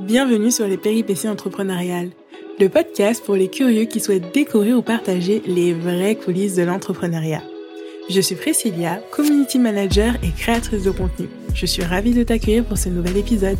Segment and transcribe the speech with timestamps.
[0.00, 2.10] Bienvenue sur les péripéties entrepreneuriales,
[2.60, 7.42] le podcast pour les curieux qui souhaitent découvrir ou partager les vraies coulisses de l'entrepreneuriat.
[8.10, 11.28] Je suis Priscilla, community manager et créatrice de contenu.
[11.54, 13.56] Je suis ravie de t'accueillir pour ce nouvel épisode.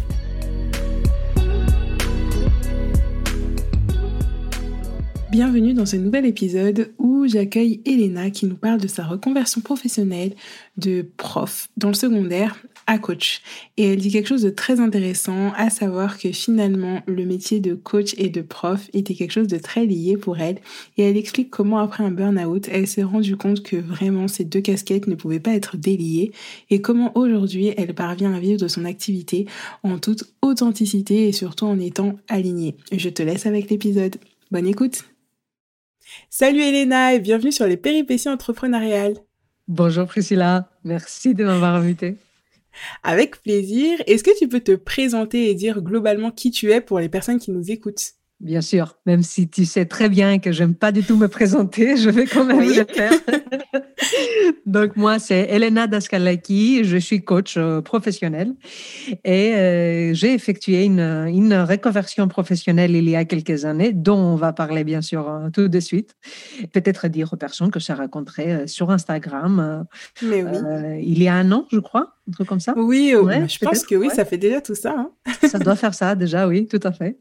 [5.37, 10.33] Bienvenue dans ce nouvel épisode où j'accueille Elena qui nous parle de sa reconversion professionnelle
[10.79, 13.43] de prof dans le secondaire à coach.
[13.77, 17.75] Et elle dit quelque chose de très intéressant, à savoir que finalement le métier de
[17.75, 20.57] coach et de prof était quelque chose de très lié pour elle.
[20.97, 24.63] Et elle explique comment après un burn-out, elle s'est rendue compte que vraiment ces deux
[24.63, 26.33] casquettes ne pouvaient pas être déliées
[26.71, 29.45] et comment aujourd'hui elle parvient à vivre de son activité
[29.83, 32.75] en toute authenticité et surtout en étant alignée.
[32.91, 34.17] Je te laisse avec l'épisode.
[34.51, 35.05] Bonne écoute
[36.31, 39.17] Salut Elena et bienvenue sur les péripéties entrepreneuriales.
[39.69, 42.17] Bonjour Priscilla, merci de m'avoir invitée.
[43.03, 43.99] Avec plaisir.
[44.07, 47.39] Est-ce que tu peux te présenter et dire globalement qui tu es pour les personnes
[47.39, 48.13] qui nous écoutent?
[48.39, 51.97] Bien sûr, même si tu sais très bien que j'aime pas du tout me présenter,
[51.97, 53.13] je vais quand même le faire.
[54.67, 58.53] Donc moi, c'est Elena Daskalaki, je suis coach euh, professionnel
[59.25, 64.37] et euh, j'ai effectué une, une reconversion professionnelle il y a quelques années, dont on
[64.37, 66.15] va parler bien sûr euh, tout de suite.
[66.73, 69.87] Peut-être dire aux personnes que j'ai rencontrées sur Instagram
[70.23, 70.51] Mais oui.
[71.03, 72.75] il y a un an, je crois, un truc comme ça.
[72.77, 74.95] Oui, je pense que oui, ça fait déjà tout ça.
[74.97, 75.11] Hein.
[75.49, 77.19] ça doit faire ça déjà, oui, tout à fait.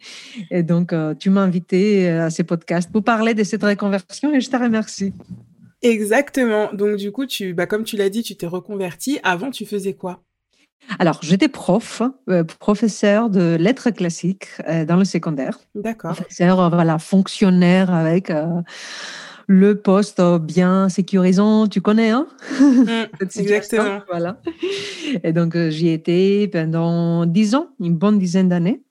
[0.51, 4.49] Et donc, tu m'as invité à ces podcasts pour parler de cette reconversion et je
[4.49, 5.13] te remercie.
[5.81, 6.73] Exactement.
[6.73, 9.19] Donc du coup, tu, bah, comme tu l'as dit, tu t'es reconverti.
[9.23, 10.23] Avant, tu faisais quoi?
[10.99, 15.59] Alors, j'étais prof, euh, professeur de lettres classiques euh, dans le secondaire.
[15.73, 16.13] D'accord.
[16.13, 18.31] Professeur, euh, voilà, fonctionnaire avec
[19.47, 22.27] le poste bien sécurisant, tu connais, hein
[22.59, 24.01] mmh, Exactement.
[24.09, 24.41] Voilà.
[25.23, 28.83] Et donc, j'y étais pendant dix ans, une bonne dizaine d'années.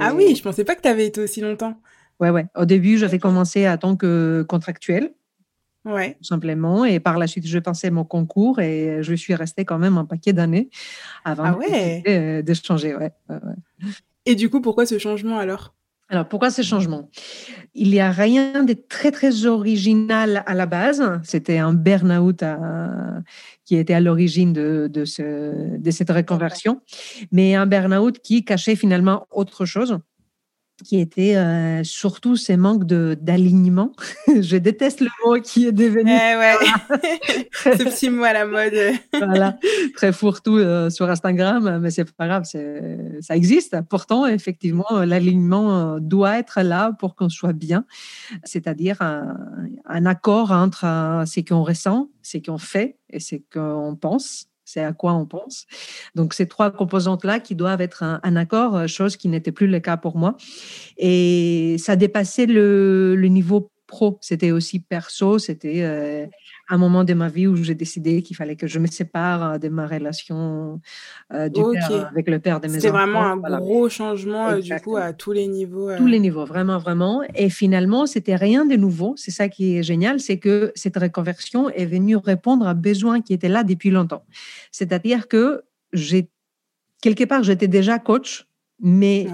[0.00, 1.80] Ah oui, je pensais pas que tu avais été aussi longtemps.
[2.18, 2.46] Ouais, ouais.
[2.56, 5.14] Au début, j'avais commencé à tant que contractuel.
[5.84, 6.14] Ouais.
[6.18, 6.84] Tout simplement.
[6.84, 10.04] Et par la suite, je pensais mon concours et je suis restée quand même un
[10.04, 10.68] paquet d'années
[11.24, 12.02] avant ah ouais.
[12.06, 12.94] Euh, de, changer.
[12.94, 13.12] Ouais.
[14.26, 15.74] Et du coup, pourquoi ce changement alors?
[16.10, 17.08] Alors, pourquoi ce changement
[17.72, 21.20] Il n'y a rien de très, très original à la base.
[21.22, 22.42] C'était un burn-out
[23.64, 26.80] qui était à l'origine de, de, ce, de cette reconversion,
[27.30, 30.00] mais un burn-out qui cachait finalement autre chose
[30.82, 33.92] qui était euh, surtout ces manques d'alignement.
[34.26, 36.10] Je déteste le mot qui est devenu.
[36.10, 36.54] Eh ouais.
[37.52, 38.74] Ce petit mot à la mode.
[39.12, 39.58] voilà,
[39.94, 43.76] très fourre-tout euh, sur Instagram, mais c'est pas grave, ça existe.
[43.88, 47.84] Pourtant, effectivement, l'alignement euh, doit être là pour qu'on soit bien,
[48.44, 49.36] c'est-à-dire un,
[49.86, 54.92] un, accord entre ce qu'on ressent, ce qu'on fait et ce qu'on pense c'est à
[54.92, 55.66] quoi on pense.
[56.14, 59.80] Donc, ces trois composantes-là qui doivent être un, accord, euh, chose qui n'était plus le
[59.80, 60.36] cas pour moi.
[60.96, 66.26] Et ça dépassait le, le niveau pro, c'était aussi perso, c'était euh,
[66.68, 69.58] un moment de ma vie où j'ai décidé qu'il fallait que je me sépare euh,
[69.58, 70.80] de ma relation
[71.30, 72.80] du père, avec le père de mes enfants.
[72.80, 75.94] C'était vraiment un gros changement du coup à tous les niveaux.
[75.96, 77.22] Tous les niveaux, vraiment, vraiment.
[77.34, 79.14] Et finalement, c'était rien de nouveau.
[79.16, 83.20] C'est ça qui est génial, c'est que cette reconversion est venue répondre à un besoin
[83.20, 84.24] qui était là depuis longtemps.
[84.70, 86.30] C'est-à-dire que j'ai
[87.02, 88.46] quelque part, j'étais déjà coach,
[88.80, 89.26] mais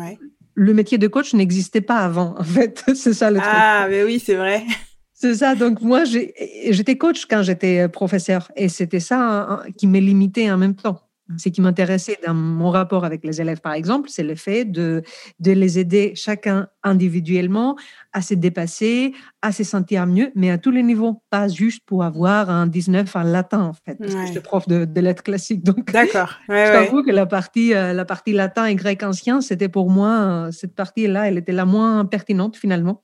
[0.57, 2.83] le métier de coach n'existait pas avant, en fait.
[2.95, 3.49] c'est ça le truc.
[3.55, 4.65] Ah, mais oui, c'est vrai.
[5.13, 5.55] C'est ça.
[5.55, 10.59] Donc, moi, j'étais coach quand j'étais professeur et c'était ça hein, qui me limitait en
[10.59, 11.06] même temps.
[11.39, 15.03] Ce qui m'intéressait dans mon rapport avec les élèves, par exemple, c'est le fait de,
[15.41, 17.77] de les aider chacun individuellement
[18.13, 22.05] à se dépasser, à se sentir mieux, mais à tous les niveaux, pas juste pour
[22.05, 25.25] avoir un 19 en latin, en fait, parce que je suis prof de, de lettres
[25.25, 25.65] classiques.
[25.65, 26.35] Donc, d'accord.
[26.49, 29.91] Ouais, je t'avoue que la partie, euh, la partie latin et grec ancien, c'était pour
[29.91, 33.03] moi, euh, cette partie-là, elle était la moins pertinente finalement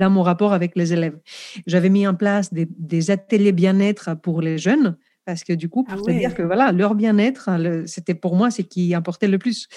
[0.00, 1.18] dans mon rapport avec les élèves.
[1.66, 4.96] J'avais mis en place des, des ateliers bien-être pour les jeunes
[5.28, 8.50] parce que du coup, pour ah dire que voilà, leur bien-être, hein, c'était pour moi
[8.50, 9.68] ce qui importait le plus.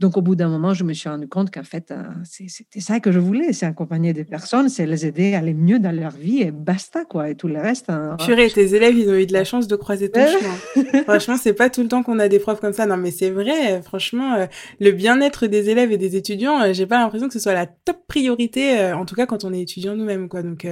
[0.00, 2.98] Donc, au bout d'un moment, je me suis rendu compte qu'en fait, euh, c'était ça
[2.98, 6.12] que je voulais, c'est accompagner des personnes, c'est les aider à aller mieux dans leur
[6.12, 7.28] vie et basta, quoi.
[7.28, 7.90] Et tout le reste.
[7.90, 11.02] Hein, Purée, tes élèves, ils ont eu de la chance de croiser ton chemin.
[11.02, 12.86] franchement, c'est pas tout le temps qu'on a des profs comme ça.
[12.86, 14.46] Non, mais c'est vrai, franchement, euh,
[14.80, 17.66] le bien-être des élèves et des étudiants, euh, j'ai pas l'impression que ce soit la
[17.66, 20.42] top priorité, en tout cas quand on est étudiant nous-mêmes, quoi.
[20.42, 20.66] Donc,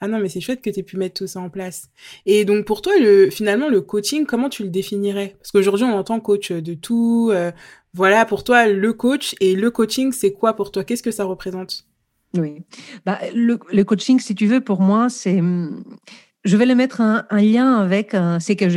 [0.00, 1.90] ah non, mais c'est chouette que tu aies pu mettre tout ça en place.
[2.24, 5.36] Et donc pour toi, le, finalement, le coaching, comment tu le définirais?
[5.38, 7.30] Parce qu'aujourd'hui, on entend coach de tout.
[7.32, 7.52] Euh,
[7.92, 10.84] voilà, pour toi, le coach et le coaching, c'est quoi pour toi?
[10.84, 11.86] Qu'est-ce que ça représente?
[12.36, 12.62] Oui.
[13.04, 15.42] Bah, le, le, coaching, si tu veux, pour moi, c'est...
[16.44, 18.68] Je vais le mettre un, lien avec ce que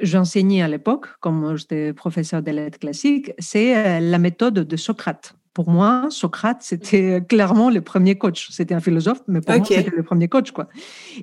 [0.00, 5.34] j'enseignais à l'époque, comme j'étais professeur de lettres classiques, c'est euh, la méthode de Socrate.
[5.54, 8.48] Pour moi, Socrate, c'était clairement le premier coach.
[8.50, 10.50] C'était un philosophe, mais pour moi, c'était le premier coach.
[10.50, 10.68] Quoi.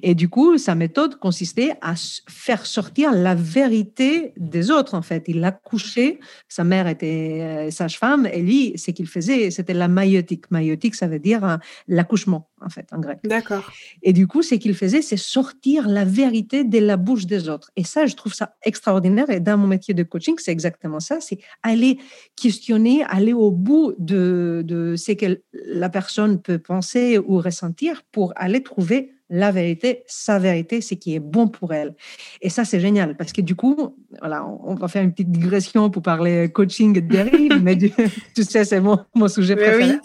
[0.04, 1.94] Et du coup, sa méthode consistait à
[2.28, 5.24] faire sortir la vérité des autres, en fait.
[5.28, 9.88] Il a couché, sa mère était euh, sage-femme, et lui, ce qu'il faisait, c'était la
[9.88, 10.52] maïotique.
[10.52, 13.19] Maïotique, ça veut dire euh, l'accouchement, en fait, en grec.
[13.23, 13.71] D'accord.
[14.03, 17.71] Et du coup, ce qu'il faisait, c'est sortir la vérité de la bouche des autres.
[17.75, 19.29] Et ça, je trouve ça extraordinaire.
[19.29, 21.19] Et dans mon métier de coaching, c'est exactement ça.
[21.21, 22.00] C'est aller
[22.35, 28.33] questionner, aller au bout de de, ce que la personne peut penser ou ressentir pour
[28.35, 31.94] aller trouver la vérité, sa vérité, ce qui est bon pour elle.
[32.42, 35.90] Et ça, c'est génial parce que du coup, voilà, on va faire une petite digression
[35.90, 37.78] pour parler coaching dérive, mais
[38.36, 40.00] tu sais, c'est mon, mon sujet préféré.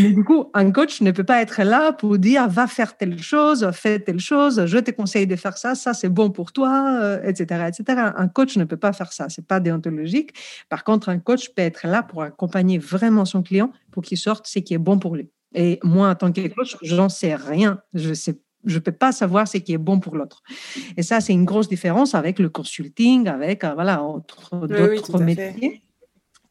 [0.00, 3.20] Mais du coup, un coach ne peut pas être là pour dire va faire telle
[3.22, 7.18] chose, fais telle chose, je te conseille de faire ça, ça c'est bon pour toi,
[7.24, 8.02] etc., euh, etc.
[8.16, 10.34] Un coach ne peut pas faire ça, c'est pas déontologique.
[10.68, 14.46] Par contre, un coach peut être là pour accompagner vraiment son client pour qu'il sorte
[14.46, 15.30] ce qui est bon pour lui.
[15.54, 17.80] Et moi, en tant que coach, j'en sais rien.
[17.94, 20.42] Je sais je ne peux pas savoir ce qui est bon pour l'autre.
[20.96, 24.00] Et ça, c'est une grosse différence avec le consulting, avec euh, voilà,
[24.68, 25.82] d'autres métiers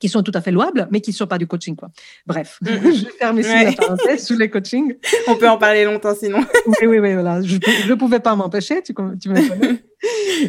[0.01, 1.75] qui sont tout à fait louables, mais qui ne sont pas du coaching.
[1.75, 1.89] Quoi.
[2.25, 4.95] Bref, je ferme ici la parenthèse sous les coachings.
[5.27, 6.39] On peut en parler longtemps sinon.
[6.65, 7.41] oui, oui, oui, voilà.
[7.43, 9.83] Je ne pouvais pas m'empêcher, tu, tu me connais.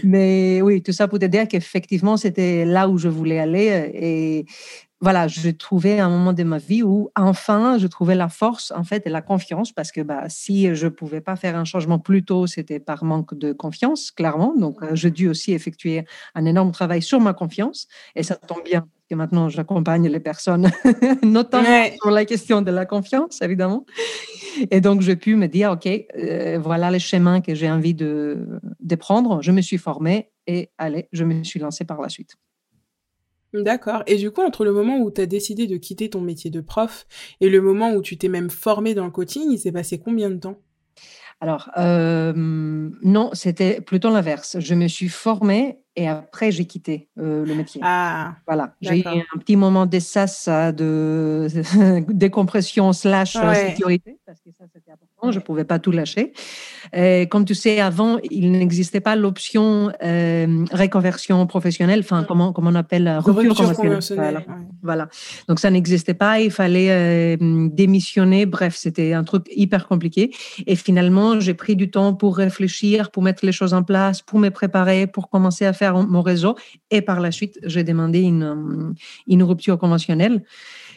[0.05, 3.91] mais oui, tout ça pour te dire qu'effectivement, c'était là où je voulais aller.
[3.95, 4.47] Et
[5.03, 8.85] voilà, je trouvais un moment de ma vie où enfin je trouvais la force en
[8.85, 12.25] fait et la confiance parce que bah, si je pouvais pas faire un changement plus
[12.25, 14.55] tôt, c'était par manque de confiance, clairement.
[14.57, 16.05] Donc, euh, j'ai dû aussi effectuer
[16.37, 20.21] un énorme travail sur ma confiance et ça tombe bien parce que maintenant j'accompagne les
[20.21, 20.71] personnes,
[21.25, 23.85] notamment sur la question de la confiance, évidemment.
[24.71, 28.47] Et donc, j'ai pu me dire, OK, euh, voilà le chemin que j'ai envie de,
[28.79, 29.43] de prendre.
[29.43, 32.37] Je me suis formée et allez, je me suis lancée par la suite.
[33.55, 34.03] D'accord.
[34.07, 36.61] Et du coup, entre le moment où tu as décidé de quitter ton métier de
[36.61, 37.07] prof
[37.41, 40.31] et le moment où tu t'es même formé dans le coaching, il s'est passé combien
[40.31, 40.59] de temps?
[41.41, 44.59] Alors, euh, non, c'était plutôt l'inverse.
[44.61, 47.79] Je me suis formée et après, j'ai quitté euh, le métier.
[47.85, 48.75] Ah, voilà.
[48.81, 51.49] J'ai eu un petit moment d'essas, de
[52.09, 55.31] décompression slash sécurité, parce que ça, c'était important.
[55.31, 56.33] Je ne pouvais pas tout lâcher.
[56.95, 62.71] Et comme tu sais, avant, il n'existait pas l'option euh, reconversion professionnelle, enfin, comment, comment
[62.71, 64.47] on appelle rupture, conventionnelle.
[64.83, 65.09] Voilà.
[65.47, 66.41] Donc, ça n'existait pas.
[66.41, 68.47] Il fallait euh, démissionner.
[68.47, 70.35] Bref, c'était un truc hyper compliqué.
[70.67, 74.39] Et finalement, j'ai pris du temps pour réfléchir, pour mettre les choses en place, pour
[74.39, 76.57] me préparer, pour commencer à faire mon réseau.
[76.91, 78.95] Et par la suite, j'ai demandé une,
[79.27, 80.43] une rupture conventionnelle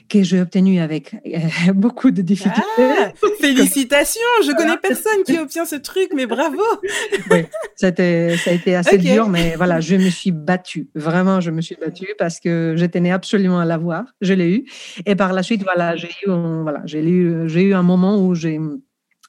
[0.10, 1.40] que j'ai obtenue avec euh,
[1.74, 2.62] beaucoup de difficultés.
[2.78, 3.12] Ah,
[3.42, 6.62] félicitations, je connais personne qui obtient ce truc, mais bravo.
[7.32, 7.46] oui,
[7.76, 10.90] ça a été assez dur, mais voilà, je me suis battue.
[10.96, 14.04] Vraiment, je me suis battue parce que je tenais absolument à l'avoir.
[14.22, 14.66] Je l'ai eu.
[15.06, 16.30] Et par la suite, voilà, j'ai eu,
[16.62, 18.60] voilà, j'ai eu, j'ai eu un moment où j'ai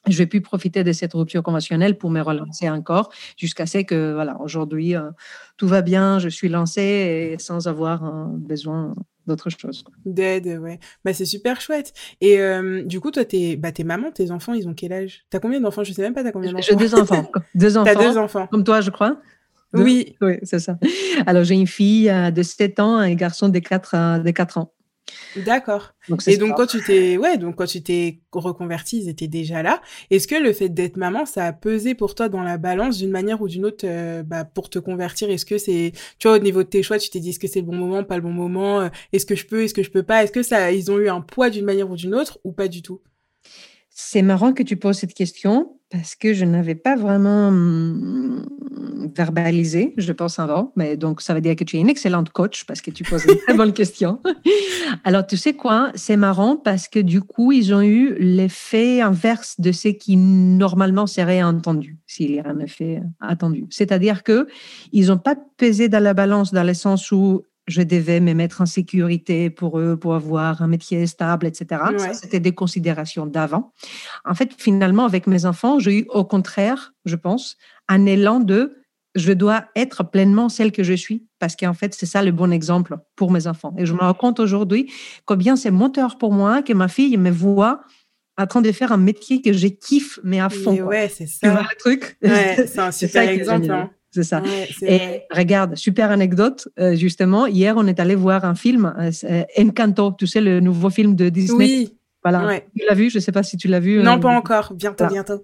[0.09, 4.15] je vais pu profiter de cette rupture conventionnelle pour me relancer encore jusqu'à ce que,
[4.15, 5.11] voilà, aujourd'hui, euh,
[5.57, 8.95] tout va bien, je suis lancée et sans avoir euh, besoin
[9.27, 9.85] d'autre chose.
[10.05, 10.79] D'aide, ouais.
[11.05, 11.93] Bah, c'est super chouette.
[12.21, 15.25] Et euh, du coup, toi, t'es bah, es maman, tes enfants, ils ont quel âge?
[15.31, 15.85] T'as combien d'enfants?
[15.85, 16.67] Je sais même pas, t'as combien d'enfants?
[16.69, 17.31] J'ai deux enfants.
[17.55, 17.93] deux enfants.
[17.93, 18.47] T'as deux enfants.
[18.47, 19.21] Comme toi, je crois
[19.73, 20.17] Oui.
[20.21, 20.79] Oui, c'est ça.
[21.27, 24.73] Alors, j'ai une fille de 7 ans et un garçon de 4, de 4 ans.
[25.37, 25.93] D'accord.
[26.27, 29.81] Et donc quand tu t'es ouais, donc quand tu t'es reconverti, ils étaient déjà là.
[30.11, 33.11] Est-ce que le fait d'être maman, ça a pesé pour toi dans la balance d'une
[33.11, 35.31] manière ou d'une autre euh, bah, pour te convertir?
[35.31, 37.49] Est-ce que c'est tu vois au niveau de tes choix, tu t'es dit est-ce que
[37.49, 38.81] c'est le bon moment, pas le bon moment?
[38.81, 40.25] Euh, Est-ce que je peux, est-ce que je peux pas?
[40.25, 42.69] Est-ce que ça ils ont eu un poids d'une manière ou d'une autre ou pas
[42.69, 43.01] du tout?
[43.91, 48.45] C'est marrant que tu poses cette question parce que je n'avais pas vraiment hum,
[49.15, 50.73] verbalisé, je pense avant.
[50.77, 53.25] Mais donc, ça veut dire que tu es une excellente coach parce que tu poses
[53.25, 54.21] une très bonne question.
[55.05, 55.93] Alors, tu sais quoi?
[55.95, 61.07] C'est marrant parce que du coup, ils ont eu l'effet inverse de ce qui normalement
[61.07, 63.67] serait entendu s'il y a un effet attendu.
[63.71, 64.49] C'est-à-dire que
[64.93, 68.61] ils n'ont pas pesé dans la balance dans le sens où je devais me mettre
[68.61, 71.83] en sécurité pour eux, pour avoir un métier stable, etc.
[71.99, 73.73] Ça, c'était des considérations d'avant.
[74.25, 77.57] En fait, finalement, avec mes enfants, j'ai eu au contraire, je pense,
[77.89, 78.77] un élan de
[79.17, 82.53] je dois être pleinement celle que je suis parce qu'en fait, c'est ça le bon
[82.53, 83.75] exemple pour mes enfants.
[83.79, 84.93] Et je me rends compte aujourd'hui
[85.25, 87.81] combien c'est moteur pour moi que ma fille me voit
[88.39, 90.79] en train de faire un métier que je kiffe, mais à fond.
[90.83, 91.63] ouais, c'est ça.
[91.63, 92.19] le truc?
[92.23, 93.71] c'est un super exemple.
[93.71, 93.91] Hein.
[94.17, 94.43] C'est ça.
[94.81, 100.13] et regarde, super anecdote, euh, justement, hier, on est allé voir un film, euh, Encanto,
[100.19, 101.59] tu sais, le nouveau film de Disney.
[101.59, 101.93] Oui.
[102.25, 102.61] Voilà.
[102.75, 103.11] Tu l'as vu?
[103.11, 104.03] Je ne sais pas si tu l'as vu.
[104.03, 104.73] Non, pas encore.
[104.75, 105.43] Bientôt, bientôt.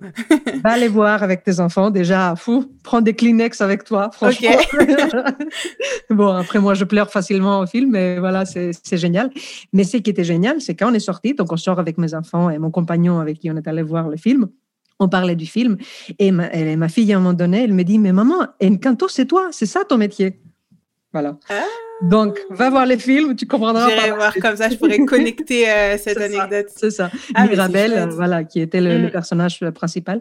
[0.64, 1.91] Va aller voir avec tes enfants.
[1.91, 2.73] Déjà, fou.
[2.83, 4.50] Prends des Kleenex avec toi, franchement.
[6.11, 9.31] bon, après, moi, je pleure facilement au film, mais voilà, c'est génial.
[9.73, 12.14] Mais ce qui était génial, c'est quand on est sorti, donc on sort avec mes
[12.14, 14.49] enfants et mon compagnon avec qui on est allé voir le film
[15.02, 15.76] on parlait du film.
[16.18, 19.49] Et ma, fille, à un moment donné, elle me dit, mais maman, Encanto, c'est toi,
[19.50, 20.40] c'est ça ton métier?
[21.12, 21.37] Voilà.
[21.50, 21.64] Ah.
[22.02, 23.88] Donc, va voir les films, tu comprendras.
[23.88, 26.66] J'irai voir, comme ça je pourrais connecter euh, cette anecdote.
[26.75, 27.11] C'est ça.
[27.35, 29.11] Ah, Mirabelle, voilà, qui était le, mm.
[29.11, 30.21] personnage principal.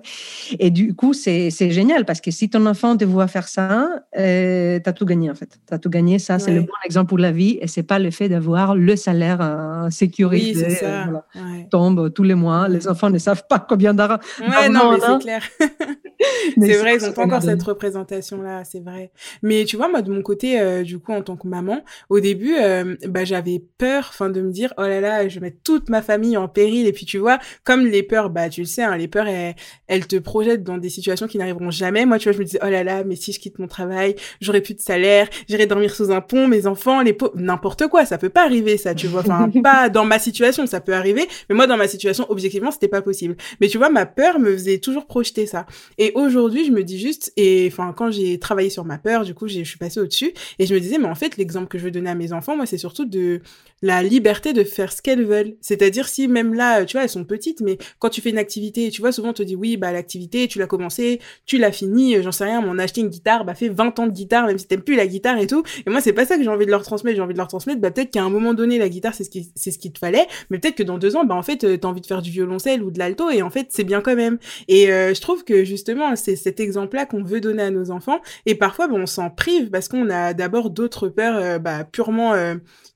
[0.60, 4.80] Et du coup, c'est génial parce que si ton enfant te voit faire ça, euh,
[4.80, 5.60] tu as tout gagné en fait.
[5.68, 6.20] Tu as tout gagné.
[6.20, 8.96] Ça, c'est le bon exemple pour la vie et c'est pas le fait d'avoir le
[8.96, 11.26] salaire euh, sécurisé oui, ça.
[11.72, 12.68] tombe tous les mois.
[12.68, 14.20] Les enfants ne savent pas combien d'argent.
[14.40, 15.44] Ouais, non, mais c'est clair.
[16.62, 19.12] c'est vrai, ils n'ont pas encore cette représentation-là, c'est vrai.
[19.42, 22.56] Mais tu vois, moi, de mon côté, du coup, en tant que maman, au début,
[22.56, 25.90] euh, bah, j'avais peur, enfin, de me dire, oh là là, je vais mettre toute
[25.90, 26.88] ma famille en péril.
[26.88, 30.08] Et puis, tu vois, comme les peurs, bah, tu le sais, hein, les peurs, elles,
[30.08, 32.06] te projettent dans des situations qui n'arriveront jamais.
[32.06, 34.16] Moi, tu vois, je me disais, oh là là, mais si je quitte mon travail,
[34.40, 38.06] j'aurai plus de salaire, j'irai dormir sous un pont, mes enfants, les pauvres, n'importe quoi,
[38.06, 39.22] ça peut pas arriver, ça, tu vois.
[39.22, 42.88] Enfin, pas dans ma situation, ça peut arriver, mais moi, dans ma situation, objectivement, c'était
[42.88, 43.36] pas possible.
[43.60, 45.66] Mais tu vois, ma peur me faisait toujours projeter ça.
[45.98, 49.34] Et aujourd'hui, je me dis juste, et enfin, quand j'ai travaillé sur ma peur, du
[49.34, 51.84] coup, je suis passée au-dessus, et je me disais, mais en fait, l'exemple que je
[51.84, 53.42] veux donner à mes enfants, moi, c'est surtout de
[53.82, 55.56] la liberté de faire ce qu'elles veulent.
[55.60, 58.90] C'est-à-dire si même là, tu vois, elles sont petites, mais quand tu fais une activité,
[58.92, 62.16] tu vois, souvent on te dit oui, bah l'activité, tu l'as commencé, tu l'as fini,
[62.16, 64.46] euh, j'en sais rien, on a acheté une guitare, bah fais 20 ans de guitare,
[64.46, 65.64] même si t'aimes plus la guitare et tout.
[65.86, 67.48] Et moi, c'est pas ça que j'ai envie de leur transmettre, j'ai envie de leur
[67.48, 69.92] transmettre, bah peut-être qu'à un moment donné, la guitare, c'est ce qui, c'est ce qu'il
[69.92, 72.08] te fallait, mais peut-être que dans deux ans, bah en fait, euh, t'as envie de
[72.08, 74.38] faire du violoncelle ou de l'alto, et en fait, c'est bien quand même.
[74.68, 78.22] Et euh, je trouve que justement, c'est cet exemple-là qu'on veut donner à nos enfants,
[78.46, 82.34] et parfois, bah, on s'en prive parce qu'on a d'abord d'autres peurs, bah, purement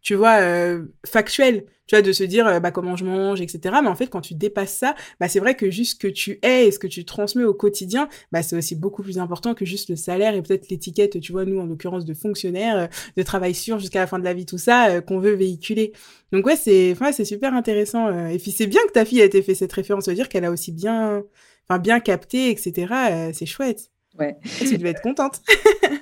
[0.06, 3.78] tu vois, euh, factuel, tu vois, de se dire euh, bah comment je mange, etc.
[3.82, 6.38] Mais en fait, quand tu dépasses ça, bah c'est vrai que juste ce que tu
[6.44, 9.66] es et ce que tu transmets au quotidien, bah c'est aussi beaucoup plus important que
[9.66, 13.24] juste le salaire et peut-être l'étiquette, tu vois, nous en l'occurrence de fonctionnaire, euh, de
[13.24, 15.92] travail sûr jusqu'à la fin de la vie, tout ça qu'on veut véhiculer.
[16.32, 16.94] Donc ouais, c'est,
[17.26, 18.30] super intéressant.
[18.30, 20.46] et puis c'est bien que ta fille ait été fait cette référence, ça dire qu'elle
[20.46, 21.24] a aussi bien,
[21.68, 23.32] enfin bien capté, etc.
[23.34, 23.90] c'est chouette.
[24.18, 24.38] Ouais.
[24.60, 25.42] Tu devais être contente.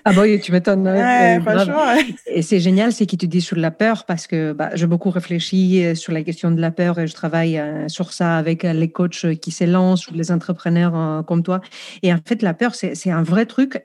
[0.05, 0.87] ah bah oui, tu m'étonnes.
[0.87, 1.95] Ouais, franchement.
[2.27, 5.09] Et c'est génial, c'est qu'il te dit sur la peur parce que bah, j'ai beaucoup
[5.09, 8.65] réfléchi euh, sur la question de la peur et je travaille euh, sur ça avec
[8.65, 11.61] euh, les coachs qui s'élancent ou les entrepreneurs comme toi.
[12.03, 13.83] Et en fait, la peur, c'est un vrai truc.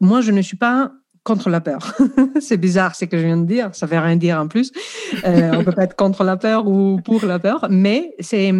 [0.00, 0.92] Moi, je ne suis pas
[1.28, 1.94] contre la peur.
[2.40, 4.72] c'est bizarre ce que je viens de dire, ça veut rien dire en plus.
[5.26, 8.52] Euh, on peut pas être contre la peur ou pour la peur, mais c'est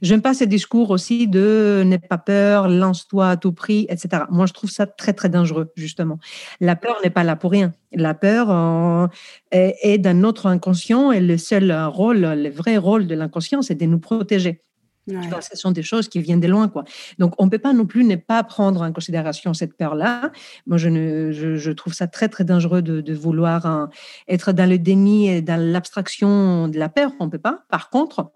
[0.00, 4.24] J'aime pas ces discours aussi de n'aie pas peur, lance-toi à tout prix, etc.
[4.30, 6.18] Moi, je trouve ça très, très dangereux, justement.
[6.60, 7.72] La peur n'est pas là pour rien.
[7.92, 9.06] La peur euh,
[9.50, 13.74] est, est dans notre inconscient et le seul rôle, le vrai rôle de l'inconscient, c'est
[13.74, 14.60] de nous protéger
[15.06, 16.68] ce sont des choses qui viennent de loin.
[16.68, 16.84] Quoi.
[17.18, 20.30] Donc, on ne peut pas non plus ne pas prendre en considération cette peur-là.
[20.66, 23.90] Moi, je, ne, je, trouve ça très, très dangereux de, vouloir hein,
[24.28, 27.12] être dans le déni et dans l'abstraction de la peur.
[27.20, 27.64] On ne peut pas.
[27.68, 28.32] Par contre,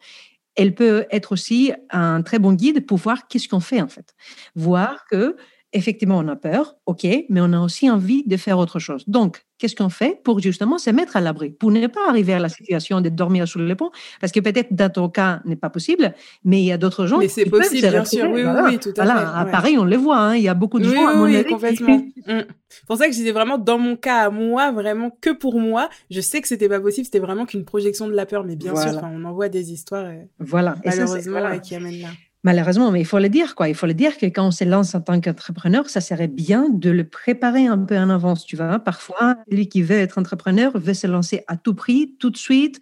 [0.57, 4.15] elle peut être aussi un très bon guide pour voir qu'est-ce qu'on fait, en fait.
[4.55, 5.37] Voir que
[5.73, 9.05] effectivement, on a peur, ok, mais on a aussi envie de faire autre chose.
[9.07, 12.39] Donc, qu'est-ce qu'on fait pour justement se mettre à l'abri, pour ne pas arriver à
[12.39, 13.91] la situation de dormir sous le pont?
[14.21, 17.19] Parce que peut-être dans ton cas, n'est pas possible, mais il y a d'autres gens
[17.19, 19.45] mais c'est possible, bien sûr, oui, oui, tout à voilà.
[19.45, 19.51] fait.
[19.51, 20.37] Pareil, on les voit, hein.
[20.37, 22.03] il y a beaucoup de gens, à mon oui, complètement.
[22.27, 22.41] Mm.
[22.69, 25.61] C'est pour ça que je disais vraiment, dans mon cas, à moi, vraiment que pour
[25.61, 28.57] moi, je sais que c'était pas possible, c'était vraiment qu'une projection de la peur, mais
[28.57, 30.77] bien sûr, on en voit des histoires, euh, voilà.
[30.85, 32.09] malheureusement, qui amènent là.
[32.45, 33.69] Malheureusement, mais il faut le dire, quoi.
[33.69, 36.69] Il faut le dire que quand on se lance en tant qu'entrepreneur, ça serait bien
[36.69, 38.79] de le préparer un peu en avance, tu vois.
[38.79, 42.81] Parfois, lui qui veut être entrepreneur veut se lancer à tout prix, tout de suite,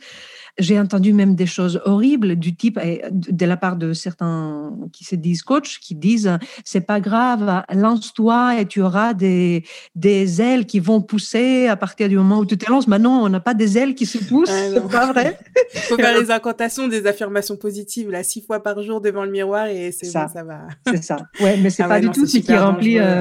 [0.58, 2.78] j'ai entendu même des choses horribles du type,
[3.10, 8.60] de la part de certains qui se disent coach, qui disent c'est pas grave, lance-toi
[8.60, 12.56] et tu auras des, des ailes qui vont pousser à partir du moment où tu
[12.56, 12.86] te lances.
[12.86, 15.38] Maintenant, on n'a pas des ailes qui se poussent, c'est pas vrai.
[15.74, 19.30] Il faut faire les incantations, des affirmations positives, là, six fois par jour devant le
[19.30, 20.28] miroir et c'est ça.
[20.28, 20.62] ça va.
[20.86, 21.16] C'est ça.
[21.40, 23.20] Ouais, mais c'est ah pas du tout ce qui remplit euh,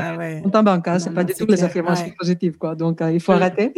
[0.54, 0.88] ah banque.
[0.88, 1.00] Hein.
[1.00, 2.76] C'est pas du tout les affirmations positives, quoi.
[2.76, 3.74] Donc, euh, il faut arrêter.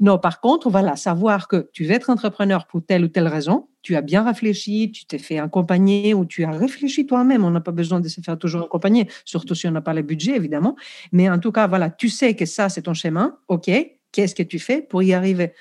[0.00, 3.68] Non, par contre, voilà, savoir que tu veux être entrepreneur pour tel ou telle raison,
[3.82, 7.44] tu as bien réfléchi, tu t'es fait accompagner ou tu as réfléchi toi-même.
[7.44, 10.02] On n'a pas besoin de se faire toujours accompagner, surtout si on n'a pas le
[10.02, 10.76] budget, évidemment.
[11.12, 13.38] Mais en tout cas, voilà, tu sais que ça, c'est ton chemin.
[13.48, 13.70] OK,
[14.12, 15.52] qu'est-ce que tu fais pour y arriver?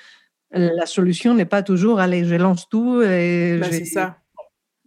[0.52, 3.02] La solution n'est pas toujours, allez, je lance tout.
[3.02, 4.18] Et bah, c'est ça.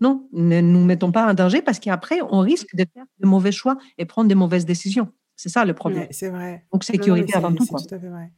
[0.00, 3.52] Non, ne nous mettons pas en danger parce qu'après, on risque de faire de mauvais
[3.52, 5.12] choix et prendre des mauvaises décisions.
[5.42, 6.06] C'est ça le problème.
[6.12, 6.64] c'est vrai.
[6.72, 7.66] Donc sécurité avant tout.
[7.66, 8.30] Tout à fait vrai.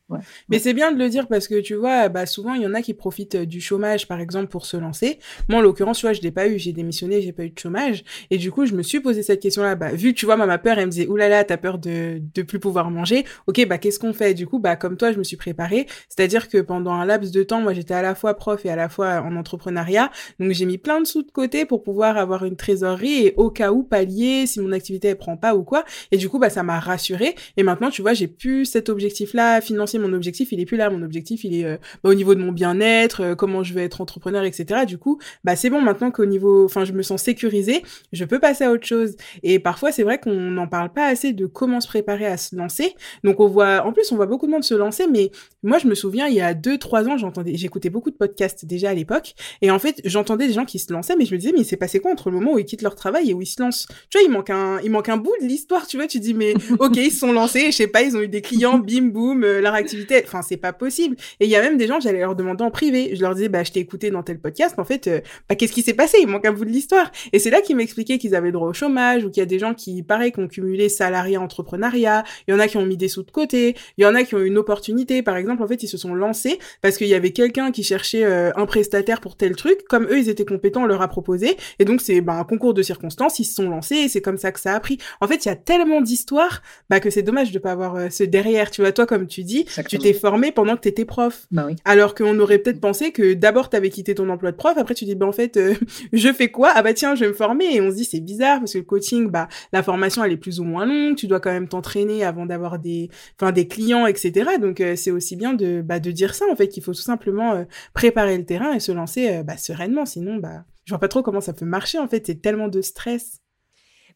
[0.48, 2.72] Mais c'est bien de le dire parce que tu vois, bah, souvent il y en
[2.72, 5.18] a qui profitent du chômage par exemple pour se lancer.
[5.50, 7.58] Moi en l'occurrence, tu vois, je l'ai pas eu, j'ai démissionné, j'ai pas eu de
[7.58, 9.74] chômage et du coup je me suis posé cette question-là.
[9.74, 12.58] Bah, vu tu vois, ma peur, elle me disait oulala, t'as peur de de plus
[12.58, 13.26] pouvoir manger.
[13.48, 14.32] Ok, bah qu'est-ce qu'on fait?
[14.32, 15.86] Du coup, bah comme toi, je me suis préparée.
[16.08, 18.76] C'est-à-dire que pendant un laps de temps, moi j'étais à la fois prof et à
[18.76, 22.46] la fois en entrepreneuriat, donc j'ai mis plein de sous de côté pour pouvoir avoir
[22.46, 25.84] une trésorerie et au cas où pallier si mon activité elle prend pas ou quoi.
[26.10, 27.34] Et du coup, bah ça m'a rassurée.
[27.56, 29.98] Et maintenant, tu vois, j'ai plus cet objectif-là financier.
[29.98, 30.90] Mon objectif, il est plus là.
[30.90, 33.84] Mon objectif, il est euh, bah, au niveau de mon bien-être, euh, comment je vais
[33.84, 34.86] être entrepreneur, etc.
[34.86, 37.82] Du coup, bah c'est bon maintenant qu'au niveau, enfin, je me sens sécurisée,
[38.12, 39.16] je peux passer à autre chose.
[39.42, 42.54] Et parfois, c'est vrai qu'on n'en parle pas assez de comment se préparer à se
[42.56, 42.94] lancer.
[43.24, 45.30] Donc on voit, en plus, on voit beaucoup de monde se lancer, mais
[45.62, 48.64] moi, je me souviens, il y a deux, trois ans, j'entendais, j'écoutais beaucoup de podcasts
[48.64, 51.38] déjà à l'époque, et en fait, j'entendais des gens qui se lançaient, mais je me
[51.38, 53.34] disais, mais il s'est passé quoi entre le moment où ils quittent leur travail et
[53.34, 53.86] où ils se lancent?
[54.10, 56.06] Tu vois, il manque un, il manque un bout de l'histoire, tu vois.
[56.06, 58.42] Tu dis, mais ok, ils se sont lancés, je sais pas, ils ont eu des
[58.42, 61.16] clients, bim, boum, euh, leur activité, enfin, c'est pas possible.
[61.40, 63.48] Et il y a même des gens, j'allais leur demander en privé, je leur disais,
[63.48, 66.18] bah, je t'ai écouté dans tel podcast, en fait, euh, bah, qu'est-ce qui s'est passé?
[66.20, 67.10] Il manque un bout de l'histoire.
[67.32, 69.58] Et c'est là qu'ils m'expliquaient qu'ils avaient droit au chômage ou qu'il y a des
[69.58, 72.24] gens qui, pareil, qui ont cumulé salariat, entrepreneuriat.
[72.46, 73.74] Il y en a qui ont mis des sous de côté.
[73.98, 75.22] Il y en a qui ont eu une opportunité.
[75.22, 78.24] Par exemple, en fait, ils se sont lancés parce qu'il y avait quelqu'un qui cherchait
[78.24, 79.84] euh, un prestataire pour tel truc.
[79.88, 81.56] Comme eux, ils étaient compétents, on leur a proposé.
[81.78, 83.38] Et donc, c'est bah, un concours de circonstances.
[83.38, 84.98] Ils se sont lancés et c'est comme ça que ça a pris.
[85.20, 88.08] En fait, il y a tellement d'histoires bah, que c'est dommage de pas avoir euh,
[88.10, 88.70] ce derrière.
[88.70, 91.46] Tu vois, toi, comme tu dis, tu t'es formé pendant que tu étais prof.
[91.50, 91.76] Bah oui.
[91.84, 94.76] Alors qu'on aurait peut-être pensé que d'abord, tu avais quitté ton emploi de prof.
[94.76, 95.74] Après, tu dis, bah, en fait, euh,
[96.12, 96.72] je fais quoi?
[96.74, 97.74] Ah bah tiens, je vais me former.
[97.74, 100.36] Et on se dit, c'est bizarre parce que le coaching, bah, la formation, elle est
[100.36, 101.16] plus ou moins longue.
[101.16, 104.58] Tu dois quand même t'entraîner avant d'avoir des, enfin, des clients, etc.
[104.60, 107.64] Donc, c'est aussi bien de, bah, de dire ça, en fait, qu'il faut tout simplement
[107.94, 110.06] préparer le terrain et se lancer bah, sereinement.
[110.06, 112.26] Sinon, bah, je vois pas trop comment ça peut marcher, en fait.
[112.26, 113.40] C'est tellement de stress.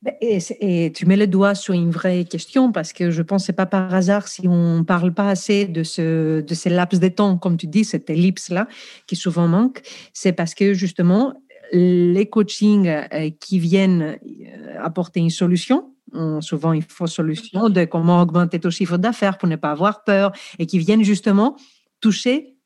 [0.02, 3.52] Ben, et, tu mets le doigt sur une vraie question parce que je pense que
[3.52, 7.36] pas par hasard si on parle pas assez de ce de ces laps de temps,
[7.36, 8.68] comme tu dis, cette ellipse là
[9.08, 11.34] qui souvent manque, c'est parce que justement
[11.72, 15.92] les coachings euh, qui viennent euh, apporter une solution,
[16.40, 20.32] souvent une fausse solution de comment augmenter ton chiffre d'affaires pour ne pas avoir peur
[20.58, 21.56] et qui viennent justement
[22.00, 22.57] toucher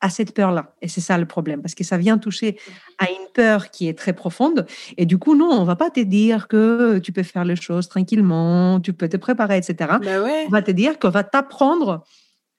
[0.00, 0.74] à cette peur-là.
[0.82, 2.58] Et c'est ça le problème, parce que ça vient toucher
[2.98, 4.66] à une peur qui est très profonde.
[4.96, 7.88] Et du coup, non, on va pas te dire que tu peux faire les choses
[7.88, 9.98] tranquillement, tu peux te préparer, etc.
[10.02, 10.10] Bah
[10.46, 12.04] on va te dire qu'on va t'apprendre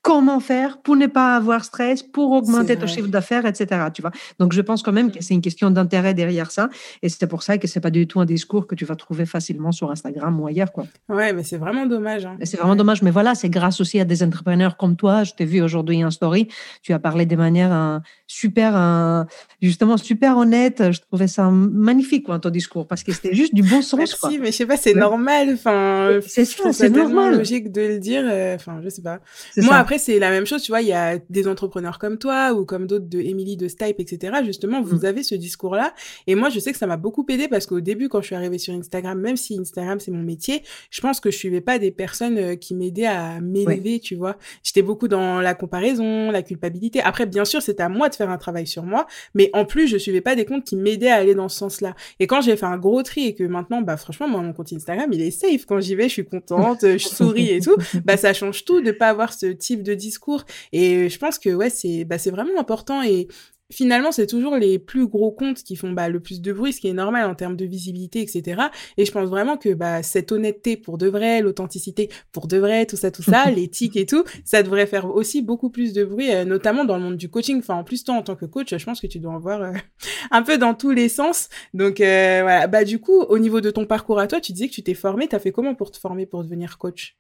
[0.10, 3.68] comment faire pour ne pas avoir stress, pour augmenter ton chiffre d'affaires, etc.
[3.94, 6.70] Tu vois Donc, je pense quand même que c'est une question d'intérêt derrière ça.
[7.04, 9.28] Et c'est pour ça que c'est pas du tout un discours que tu vas trouver
[9.28, 10.72] facilement sur Instagram ou ailleurs.
[10.72, 10.86] Quoi.
[11.10, 12.26] Ouais, mais c'est vraiment dommage.
[12.26, 12.38] Hein.
[12.42, 13.04] C'est vraiment dommage.
[13.04, 15.24] Mais voilà, c'est grâce aussi à des entrepreneurs comme toi.
[15.24, 16.48] Je t'ai vu aujourd'hui en story.
[16.82, 19.24] Tu as parlé de manière euh, super, euh,
[19.62, 20.92] justement, super honnête.
[20.92, 24.00] Je trouvais ça magnifique, quoi, ton discours, parce que c'était juste du bon sens.
[24.00, 25.52] Merci, mais je sais pas, c'est normal.
[25.54, 27.38] Enfin, c'est ça, c'est normal.
[27.38, 28.24] logique de le dire.
[28.26, 29.20] Euh, enfin, je sais pas.
[29.58, 32.54] Moi, après, c'est la même chose, tu vois, il y a des entrepreneurs comme toi
[32.54, 34.40] ou comme d'autres de Emily de Stipe, etc.
[34.46, 35.06] Justement, vous mm.
[35.06, 35.94] avez ce discours-là.
[36.28, 38.36] Et moi, je sais que ça m'a beaucoup aidé parce qu'au début, quand je suis
[38.36, 41.80] arrivée sur Instagram, même si Instagram, c'est mon métier, je pense que je suivais pas
[41.80, 44.38] des personnes euh, qui m'aidaient à m'élever, tu vois.
[44.64, 47.02] J'étais beaucoup dans la comparaison, la culpabilité.
[47.02, 49.88] Après, bien sûr, c'était à moi de faire un travail sur moi, mais en plus,
[49.88, 51.96] je suivais pas des comptes qui m'aidaient à aller dans ce sens-là.
[52.20, 54.74] Et quand j'ai fait un gros tri et que maintenant, bah, franchement, moi, mon compte
[54.74, 55.66] Instagram, il est safe.
[55.66, 57.76] Quand j'y vais, je suis contente, je souris et tout.
[58.06, 61.50] Bah, ça change tout de pas avoir ce type de discours et je pense que
[61.50, 63.28] ouais, c'est bah, vraiment important et
[63.72, 66.82] finalement, c'est toujours les plus gros comptes qui font bah, le plus de bruit, ce
[66.82, 68.64] qui est normal en termes de visibilité, etc.
[68.98, 72.86] Et je pense vraiment que bah, cette honnêteté pour de vrai, l'authenticité pour de vrai,
[72.86, 76.34] tout ça, tout ça, l'éthique et tout, ça devrait faire aussi beaucoup plus de bruit,
[76.34, 77.60] euh, notamment dans le monde du coaching.
[77.60, 79.62] Enfin, en plus, toi, en tant que coach, je pense que tu dois en voir
[79.62, 79.74] euh,
[80.32, 81.50] un peu dans tous les sens.
[81.74, 82.68] Donc, euh, voilà.
[82.68, 84.94] Bah, du coup, au niveau de ton parcours à toi, tu disais que tu t'es
[84.94, 85.28] formé.
[85.28, 87.18] Tu as fait comment pour te former pour devenir coach?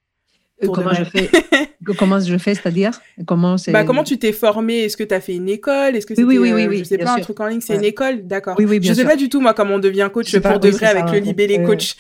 [0.67, 1.29] Comment je fais
[1.97, 2.91] Comment je fais, c'est-à-dire
[3.25, 4.79] comment bah, comment tu t'es formé?
[4.79, 5.95] Est-ce que tu as fait une école?
[5.95, 7.75] Est-ce que oui, oui, oui, oui, euh, je sais pas un truc en ligne, c'est
[7.75, 8.55] une école, d'accord.
[8.59, 10.69] Oui, oui, bien je sais pas du tout moi comment on devient coach pour de
[10.69, 11.95] vrai avec le libellé coach.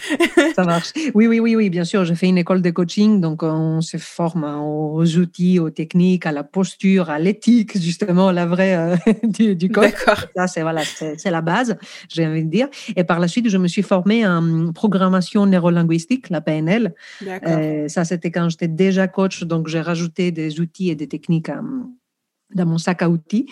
[0.55, 0.91] ça marche.
[1.13, 2.03] Oui, oui, oui, oui, bien sûr.
[2.03, 6.31] J'ai fait une école de coaching, donc on se forme aux outils, aux techniques, à
[6.31, 9.91] la posture, à l'éthique, justement, la vraie euh, du, du coach.
[9.91, 10.25] D'accord.
[10.35, 11.77] Ça, c'est voilà, c'est la base,
[12.09, 12.67] j'ai envie de dire.
[12.95, 16.93] Et par la suite, je me suis formée en programmation neurolinguistique, la PNL.
[17.21, 17.57] D'accord.
[17.57, 21.49] Euh, ça, c'était quand j'étais déjà coach, donc j'ai rajouté des outils et des techniques
[22.55, 23.47] dans mon sac à outils.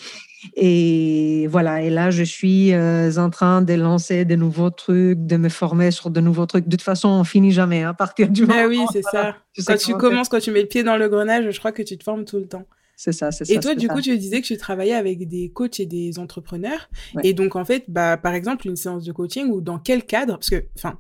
[0.55, 5.37] Et voilà, et là, je suis euh, en train de lancer de nouveaux trucs, de
[5.37, 6.65] me former sur de nouveaux trucs.
[6.65, 8.59] De toute façon, on finit jamais hein, à partir du moment.
[8.63, 9.35] Ah oui, c'est ça.
[9.65, 11.97] quand tu commences, quand tu mets le pied dans le grenage, je crois que tu
[11.97, 12.65] te formes tout le temps.
[12.95, 13.53] C'est ça, c'est ça.
[13.53, 16.89] Et toi, du coup, tu disais que tu travaillais avec des coachs et des entrepreneurs.
[17.23, 20.33] Et donc, en fait, bah, par exemple, une séance de coaching ou dans quel cadre?
[20.33, 20.97] Parce que, enfin,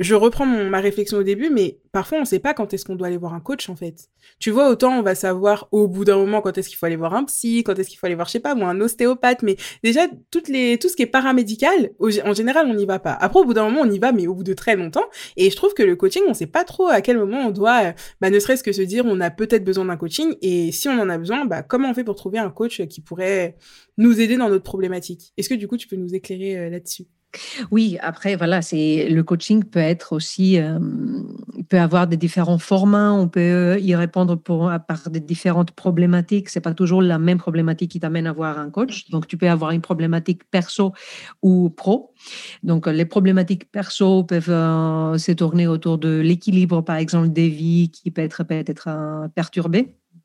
[0.00, 2.94] je reprends ma réflexion au début, mais parfois on ne sait pas quand est-ce qu'on
[2.94, 4.08] doit aller voir un coach en fait.
[4.38, 6.96] Tu vois, autant on va savoir au bout d'un moment quand est-ce qu'il faut aller
[6.96, 9.42] voir un psy, quand est-ce qu'il faut aller voir, je sais pas, moi, un ostéopathe,
[9.42, 13.12] mais déjà toutes les, tout ce qui est paramédical, en général, on n'y va pas.
[13.12, 15.04] Après, au bout d'un moment, on y va, mais au bout de très longtemps.
[15.36, 17.50] Et je trouve que le coaching, on ne sait pas trop à quel moment on
[17.50, 20.88] doit, bah, ne serait-ce que se dire, on a peut-être besoin d'un coaching, et si
[20.88, 23.56] on en a besoin, bah, comment on fait pour trouver un coach qui pourrait
[23.98, 25.32] nous aider dans notre problématique?
[25.36, 27.04] Est-ce que du coup, tu peux nous éclairer euh, là-dessus?
[27.70, 30.78] Oui, après, voilà, c'est le coaching peut être aussi, euh,
[31.68, 36.48] peut avoir des différents formats, on peut y répondre pour, par des différentes problématiques.
[36.48, 39.08] C'est pas toujours la même problématique qui t'amène à voir un coach.
[39.10, 40.92] Donc, tu peux avoir une problématique perso
[41.42, 42.12] ou pro.
[42.62, 47.90] Donc, les problématiques perso peuvent euh, se tourner autour de l'équilibre, par exemple, des vies
[47.90, 49.28] qui peut être peut-être euh,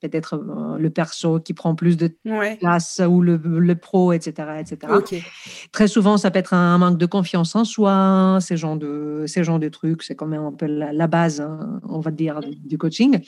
[0.09, 2.11] peut-être euh, le perso qui prend plus de
[2.59, 4.33] place ou le, le, pro, etc.
[4.59, 4.93] etc.
[5.71, 9.43] Très souvent, ça peut être un manque de confiance en soi, ces genres de, ces
[9.43, 10.03] genres de trucs.
[10.03, 13.19] C'est quand même un peu la, base, hein, on va dire, du coaching.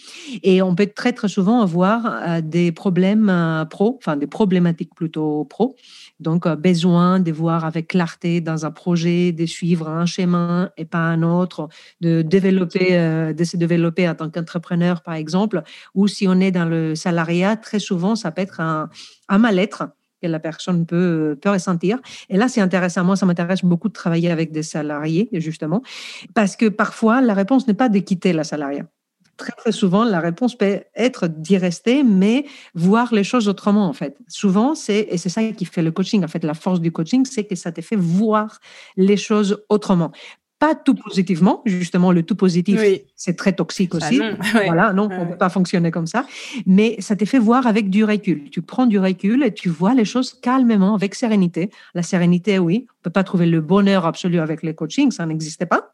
[0.44, 4.96] Et on peut très, très souvent avoir euh, des problèmes euh, pro, enfin des problématiques
[4.96, 5.76] plutôt pro.
[6.20, 10.98] Donc, besoin de voir avec clarté dans un projet, de suivre un chemin et pas
[10.98, 11.70] un autre,
[12.02, 15.62] de développer, de se développer en tant qu'entrepreneur, par exemple,
[15.94, 18.90] ou si on est dans le salariat, très souvent, ça peut être un,
[19.30, 19.90] mal-être
[20.22, 22.00] que la personne peut, ressentir.
[22.30, 23.04] Et là, c'est intéressant.
[23.04, 25.82] Moi, ça m'intéresse beaucoup de travailler avec des salariés, justement,
[26.34, 28.86] parce que parfois, la réponse n'est pas de quitter la salariat.
[29.38, 33.94] Très, très souvent, la réponse peut être d'y rester, mais voir les choses autrement, en
[33.94, 34.18] fait.
[34.28, 37.24] Souvent, c'est, et c'est ça qui fait le coaching, en fait, la force du coaching,
[37.24, 38.60] c'est que ça te fait voir
[38.96, 40.12] les choses autrement
[40.60, 41.62] pas tout positivement.
[41.66, 42.82] Justement, le tout positif,
[43.16, 44.22] c'est très toxique aussi.
[44.54, 46.26] Voilà, non, on ne peut pas fonctionner comme ça.
[46.66, 48.50] Mais ça te fait voir avec du recul.
[48.50, 51.70] Tu prends du recul et tu vois les choses calmement, avec sérénité.
[51.94, 55.66] La sérénité, oui, on peut pas trouver le bonheur absolu avec les coachings, ça n'existait
[55.66, 55.94] pas.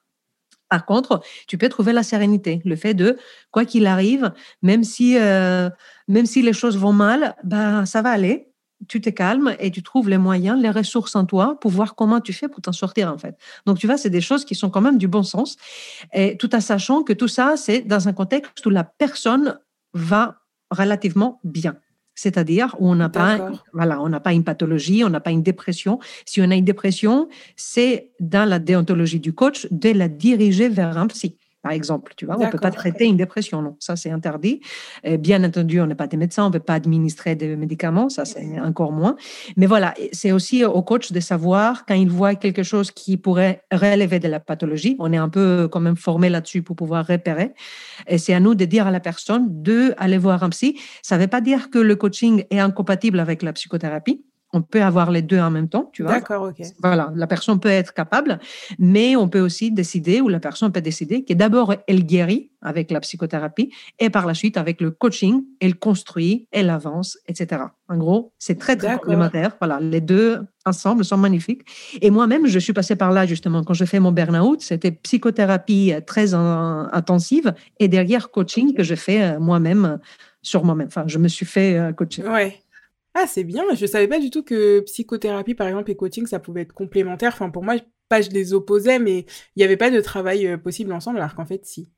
[0.70, 3.18] Par contre, tu peux trouver la sérénité, le fait de,
[3.52, 4.32] quoi qu'il arrive,
[4.64, 5.70] même si, euh,
[6.08, 8.53] même si les choses vont mal, ben, ça va aller
[8.88, 12.22] tu te calmes et tu trouves les moyens, les ressources en toi pour voir comment
[12.22, 13.36] tu fais pour t'en sortir en fait.
[13.66, 15.58] Donc tu vois, c'est des choses qui sont quand même du bon sens
[16.14, 19.60] et tout en sachant que tout ça, c'est dans un contexte où la personne
[19.94, 20.38] va
[20.72, 21.76] relativement bien.
[22.16, 25.42] C'est-à-dire où on n'a pas, voilà, on n'a pas une pathologie, on n'a pas une
[25.42, 26.00] dépression.
[26.26, 30.98] Si on a une dépression, c'est dans la déontologie du coach de la diriger vers
[30.98, 32.14] un psy par exemple.
[32.18, 33.78] Tu vois, on ne peut pas traiter une dépression, non.
[33.80, 34.60] Ça, c'est interdit.
[35.04, 38.10] Et bien entendu, on n'est pas des médecins, on ne peut pas administrer des médicaments,
[38.10, 39.16] ça, c'est encore moins.
[39.56, 43.64] Mais voilà, c'est aussi au coach de savoir quand il voit quelque chose qui pourrait
[43.72, 44.98] relever de la pathologie.
[45.00, 47.54] On est un peu quand même formé là-dessus pour pouvoir repérer.
[48.08, 50.78] Et c'est à nous de dire à la personne de aller voir un psy.
[51.02, 54.84] Ça ne veut pas dire que le coaching est incompatible avec la psychothérapie on peut
[54.84, 56.14] avoir les deux en même temps, tu vois.
[56.14, 56.66] D'accord, ok.
[56.82, 58.40] Voilà, la personne peut être capable,
[58.78, 62.92] mais on peut aussi décider, ou la personne peut décider que d'abord elle guérit avec
[62.92, 67.64] la psychothérapie, et par la suite avec le coaching, elle construit, elle avance, etc.
[67.90, 69.58] En gros, c'est très très complémentaire.
[69.60, 71.64] Voilà, les deux ensemble sont magnifiques.
[72.02, 74.62] Et moi-même, je suis passée par là justement quand je fais mon burn-out.
[74.62, 80.00] C'était psychothérapie très intensive et derrière coaching que je fais euh, moi-même
[80.42, 80.88] sur moi-même.
[80.88, 82.24] Enfin, je me suis fait euh, coacher.
[82.24, 82.63] Ouais.
[83.16, 83.64] Ah, c'est bien.
[83.76, 87.32] Je savais pas du tout que psychothérapie, par exemple, et coaching, ça pouvait être complémentaire.
[87.34, 87.76] Enfin, pour moi,
[88.10, 91.36] pas je les opposais, mais il n'y avait pas de travail euh, possible ensemble, alors
[91.36, 91.90] qu'en fait, si.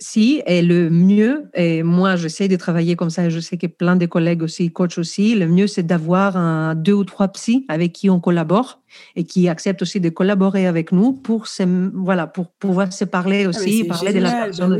[0.00, 3.66] si, et le mieux, et moi j'essaie de travailler comme ça, et je sais que
[3.66, 7.64] plein de collègues aussi, coachs aussi, le mieux c'est d'avoir un, deux ou trois psys
[7.68, 8.82] avec qui on collabore
[9.16, 11.62] et qui acceptent aussi de collaborer avec nous pour, se,
[11.94, 14.78] voilà, pour pouvoir se parler ah, aussi, parler de la bah personne.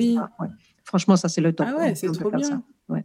[0.84, 1.66] Franchement, ça c'est le temps.
[1.66, 2.62] Ah ouais, c'est trop bien.
[2.88, 3.04] Ouais.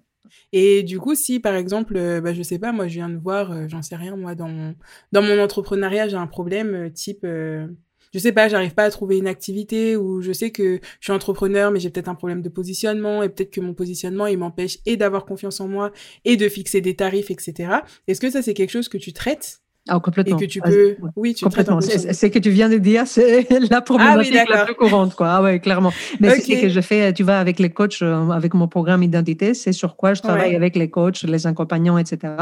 [0.52, 3.18] Et du coup, si par exemple, euh, bah, je sais pas, moi je viens de
[3.18, 4.76] voir, euh, j'en sais rien, moi dans mon,
[5.12, 9.18] dans mon entrepreneuriat, j'ai un problème euh, type, je sais pas, j'arrive pas à trouver
[9.18, 12.50] une activité ou je sais que je suis entrepreneur, mais j'ai peut-être un problème de
[12.50, 15.92] positionnement et peut-être que mon positionnement il m'empêche et d'avoir confiance en moi
[16.26, 17.82] et de fixer des tarifs, etc.
[18.08, 19.62] Est-ce que ça c'est quelque chose que tu traites?
[19.88, 20.38] Ah, complètement.
[20.38, 20.96] Et que tu peux.
[21.16, 21.80] Oui, tu complètement.
[21.82, 25.30] C'est que tu viens de dire, c'est la problématique ah, la plus courante, quoi.
[25.30, 25.92] Ah, ouais, clairement.
[26.20, 29.04] Mais c'est ce que je fais, tu vois, avec les coachs, euh, avec mon programme
[29.04, 32.34] Identité, c'est sur quoi je travaille avec les coachs, les accompagnants, etc.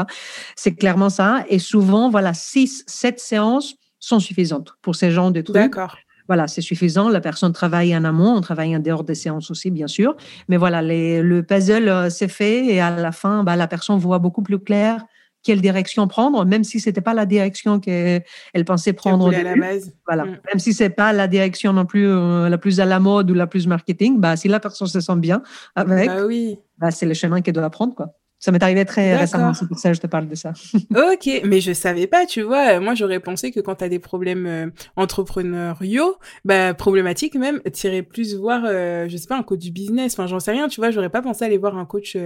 [0.56, 1.44] C'est clairement ça.
[1.48, 5.54] Et souvent, voilà, six, sept séances sont suffisantes pour ces gens de trucs.
[5.54, 5.96] D'accord.
[6.26, 7.08] Voilà, c'est suffisant.
[7.08, 10.14] La personne travaille en amont, on travaille en dehors des séances aussi, bien sûr.
[10.48, 13.98] Mais voilà, les, le puzzle euh, s'est fait et à la fin, bah, la personne
[13.98, 15.06] voit beaucoup plus clair
[15.42, 18.22] quelle direction prendre, même si c'était pas la direction qu'elle
[18.66, 19.32] pensait prendre.
[19.32, 19.92] À la base.
[20.06, 20.24] Voilà.
[20.24, 20.38] Mm.
[20.48, 23.34] Même si c'est pas la direction non plus euh, la plus à la mode ou
[23.34, 25.42] la plus marketing, bah, si la personne se sent bien
[25.74, 26.58] avec, bah oui.
[26.78, 28.14] bah, c'est le chemin qu'elle doit prendre, quoi.
[28.40, 30.52] Ça m'est arrivé très récemment, c'est pour ça que je te parle de ça.
[30.90, 32.78] ok, mais je savais pas, tu vois.
[32.78, 38.02] Moi, j'aurais pensé que quand tu as des problèmes euh, entrepreneuriaux, bah, problématiques même, irais
[38.02, 40.12] plus voir, euh, je sais pas, un coach du business.
[40.12, 40.92] Enfin, j'en sais rien, tu vois.
[40.92, 42.16] J'aurais pas pensé aller voir un coach.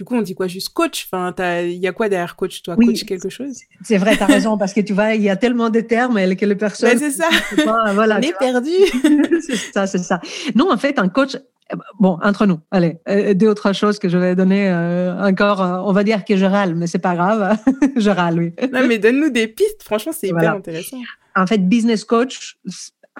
[0.00, 0.46] Du coup, on dit quoi?
[0.46, 1.06] Juste coach?
[1.12, 2.62] Enfin, il y a quoi derrière coach?
[2.62, 3.58] Toi, coach quelque chose?
[3.82, 6.14] C'est vrai, tu as raison, parce que tu vois, il y a tellement de termes
[6.36, 6.98] que les personnes.
[6.98, 7.28] c'est ça.
[7.92, 8.70] voilà, on est perdu.
[9.46, 10.18] c'est ça, c'est ça.
[10.54, 11.36] Non, en fait, un coach,
[11.98, 15.60] Bon, entre nous, allez, euh, deux autres choses que je vais donner euh, encore.
[15.60, 17.58] Euh, on va dire que je râle, mais c'est pas grave.
[17.96, 18.54] je râle, oui.
[18.72, 19.82] Non, mais donne-nous des pistes.
[19.82, 20.96] Franchement, c'est hyper intéressant.
[21.36, 22.56] En fait, business coach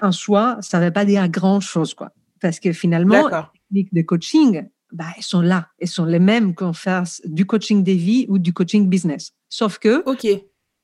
[0.01, 2.09] en soi, ça ne veut pas dire grand chose, quoi.
[2.41, 5.67] Parce que finalement, les techniques de coaching, bah, elles sont là.
[5.79, 9.33] Elles sont les mêmes qu'on fasse du coaching des vies ou du coaching business.
[9.49, 10.27] Sauf que, ok,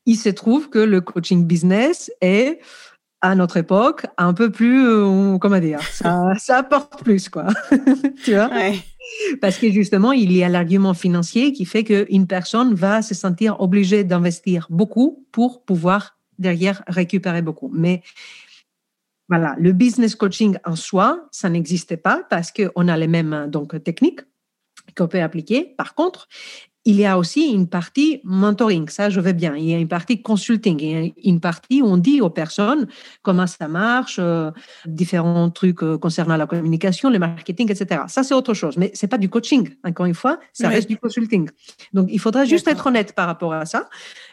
[0.06, 2.60] il se trouve que le coaching business est
[3.22, 7.48] à notre époque, un peu plus, euh, comment dire, ça, ça apporte plus, quoi.
[8.24, 8.50] tu vois?
[9.42, 13.60] Parce que justement, il y a l'argument financier qui fait qu'une personne va se sentir
[13.60, 17.72] obligée d'investir beaucoup pour pouvoir derrière récupérer beaucoup.
[17.74, 18.04] Mais
[19.30, 23.84] voilà, le business coaching en soi, ça n'existait pas parce qu'on a les mêmes donc
[23.84, 24.22] techniques
[24.96, 25.76] qu'on peut appliquer.
[25.78, 26.28] Par contre,
[26.88, 29.58] il y a aussi une partie mentoring, ça je vais bien.
[29.58, 32.30] Il y a une partie consulting, il y a une partie où on dit aux
[32.30, 32.88] personnes
[33.24, 34.52] comment ça marche, euh,
[34.86, 38.04] différents trucs euh, concernant la communication, le marketing, etc.
[38.08, 39.70] Ça c'est autre chose, mais c'est pas du coaching.
[39.84, 41.50] Encore une fois, ça reste du consulting.
[41.92, 43.90] Donc il faudra juste être honnête par rapport à ça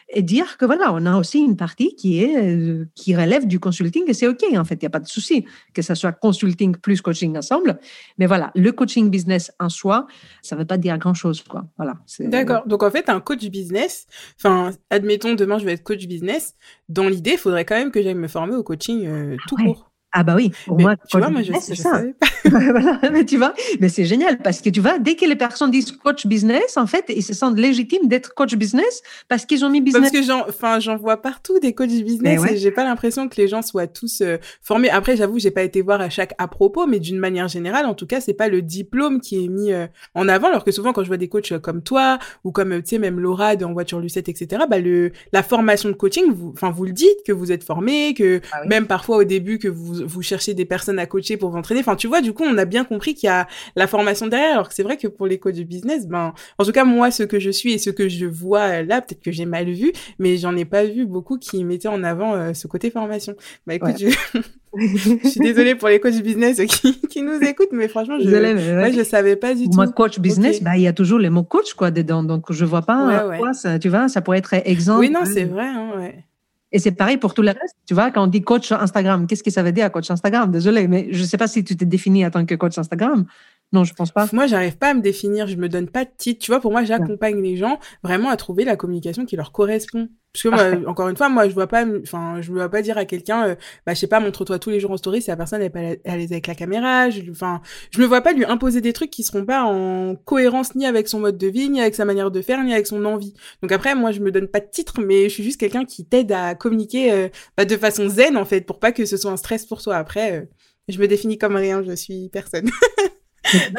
[0.09, 3.59] et dire que voilà, on a aussi une partie qui est euh, qui relève du
[3.59, 6.11] consulting et c'est ok en fait, il n'y a pas de souci que ça soit
[6.11, 7.79] consulting plus coaching ensemble.
[8.17, 10.07] Mais voilà, le coaching business en soi,
[10.41, 11.65] ça ne veut pas dire grand chose quoi.
[11.77, 11.95] Voilà.
[12.19, 12.67] D'accord.
[12.67, 14.05] Donc en fait, un coach business,
[14.37, 16.55] enfin, admettons demain je vais être coach business,
[16.87, 19.91] dans l'idée, il faudrait quand même que j'aille me former au coaching euh, tout court.
[20.17, 22.01] Ah bah oui, pour moi, tu vois, moi je, c'est ça.
[22.45, 25.71] voilà, mais tu vois, mais c'est génial parce que tu vois, dès que les personnes
[25.71, 29.69] disent coach business, en fait, ils se sentent légitimes d'être coach business parce qu'ils ont
[29.69, 30.03] mis business.
[30.03, 33.35] Parce que j'en, enfin, j'en vois partout des coachs business et j'ai pas l'impression que
[33.35, 34.89] les gens soient tous euh, formés.
[34.89, 37.93] Après, j'avoue, j'ai pas été voir à chaque à propos, mais d'une manière générale, en
[37.93, 40.93] tout cas, c'est pas le diplôme qui est mis euh, en avant, alors que souvent
[40.93, 43.65] quand je vois des coachs euh, comme toi ou comme tu sais même Laura de
[43.65, 44.63] en voiture Lucette, etc.
[44.69, 48.13] Bah le la formation de coaching, vous, enfin vous le dites que vous êtes formé,
[48.13, 51.49] que ah même parfois au début que vous vous cherchez des personnes à coacher pour
[51.49, 51.81] vous entraîner.
[51.81, 54.53] Enfin, tu vois, du coup, on a bien compris qu'il y a la formation derrière.
[54.53, 57.11] Alors que c'est vrai que pour les coachs de business, ben, en tout cas, moi,
[57.11, 59.91] ce que je suis et ce que je vois là, peut-être que j'ai mal vu,
[60.19, 63.35] mais j'en ai pas vu beaucoup qui mettaient en avant euh, ce côté formation.
[63.67, 64.07] Bah, écoute, je...
[64.77, 65.27] je...
[65.27, 69.03] suis désolée pour les coachs business qui, qui nous écoutent, mais franchement, je, ne je
[69.03, 69.75] savais pas du tout.
[69.75, 72.23] Moi, coach business, bah, il y a toujours les mots coach, quoi, dedans.
[72.23, 74.99] Donc, je vois pas quoi ça, tu vois, ça pourrait être exemple.
[74.99, 76.23] Oui, non, c'est vrai, hein, ouais.
[76.71, 77.75] Et c'est pareil pour tout le reste.
[77.85, 80.51] Tu vois, quand on dit coach Instagram, qu'est-ce que ça veut dire, coach Instagram?
[80.51, 83.25] Désolé, mais je ne sais pas si tu t'es défini en tant que coach Instagram.
[83.73, 84.27] Non, je pense pas.
[84.31, 85.47] Moi, j'arrive pas à me définir.
[85.47, 86.43] Je me donne pas de titre.
[86.43, 90.07] Tu vois, pour moi, j'accompagne les gens vraiment à trouver la communication qui leur correspond.
[90.31, 92.97] Parce que moi, encore une fois, moi, je vois pas, enfin, je vois pas dire
[92.97, 95.37] à quelqu'un, euh, bah, je sais pas, montre-toi tous les jours en story si la
[95.37, 97.09] personne n'est pas à l'aise avec la caméra.
[97.09, 100.75] Je, enfin, je me vois pas lui imposer des trucs qui seront pas en cohérence
[100.75, 103.03] ni avec son mode de vie, ni avec sa manière de faire, ni avec son
[103.05, 103.33] envie.
[103.61, 106.05] Donc après, moi, je me donne pas de titre, mais je suis juste quelqu'un qui
[106.05, 109.31] t'aide à communiquer euh, bah, de façon zen, en fait, pour pas que ce soit
[109.31, 109.95] un stress pour toi.
[109.95, 110.45] Après, euh,
[110.89, 112.69] je me définis comme rien, je suis personne.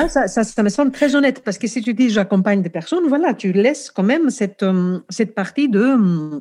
[0.08, 3.52] ça, me semble très honnête parce que si tu dis j'accompagne des personnes, voilà, tu
[3.52, 6.40] laisses quand même cette, euh, cette partie de euh,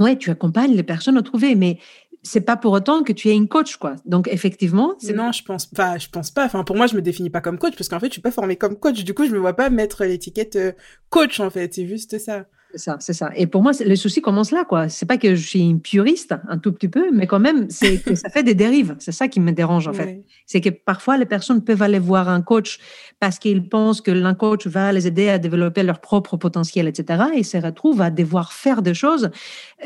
[0.00, 1.78] ouais, tu accompagnes les personnes à trouver, mais
[2.24, 3.96] c'est pas pour autant que tu es une coach, quoi.
[4.06, 4.96] Donc, effectivement.
[5.14, 6.46] Non, je pense pas, je pense pas.
[6.46, 8.30] Enfin, pour moi, je me définis pas comme coach parce qu'en fait, je suis pas
[8.30, 9.04] formée comme coach.
[9.04, 10.72] Du coup, je me vois pas mettre l'étiquette euh,
[11.10, 11.74] coach, en fait.
[11.74, 12.46] C'est juste ça.
[12.74, 13.30] C'est ça, c'est ça.
[13.36, 14.88] Et pour moi, le souci commence là, quoi.
[14.88, 18.02] C'est pas que je suis une puriste, un tout petit peu, mais quand même, c'est
[18.02, 18.96] que ça fait des dérives.
[18.98, 20.24] C'est ça qui me dérange, en fait.
[20.44, 22.80] C'est que parfois, les personnes peuvent aller voir un coach
[23.20, 27.26] parce qu'ils pensent que l'un coach va les aider à développer leur propre potentiel, etc.
[27.36, 29.30] Et se retrouvent à devoir faire des choses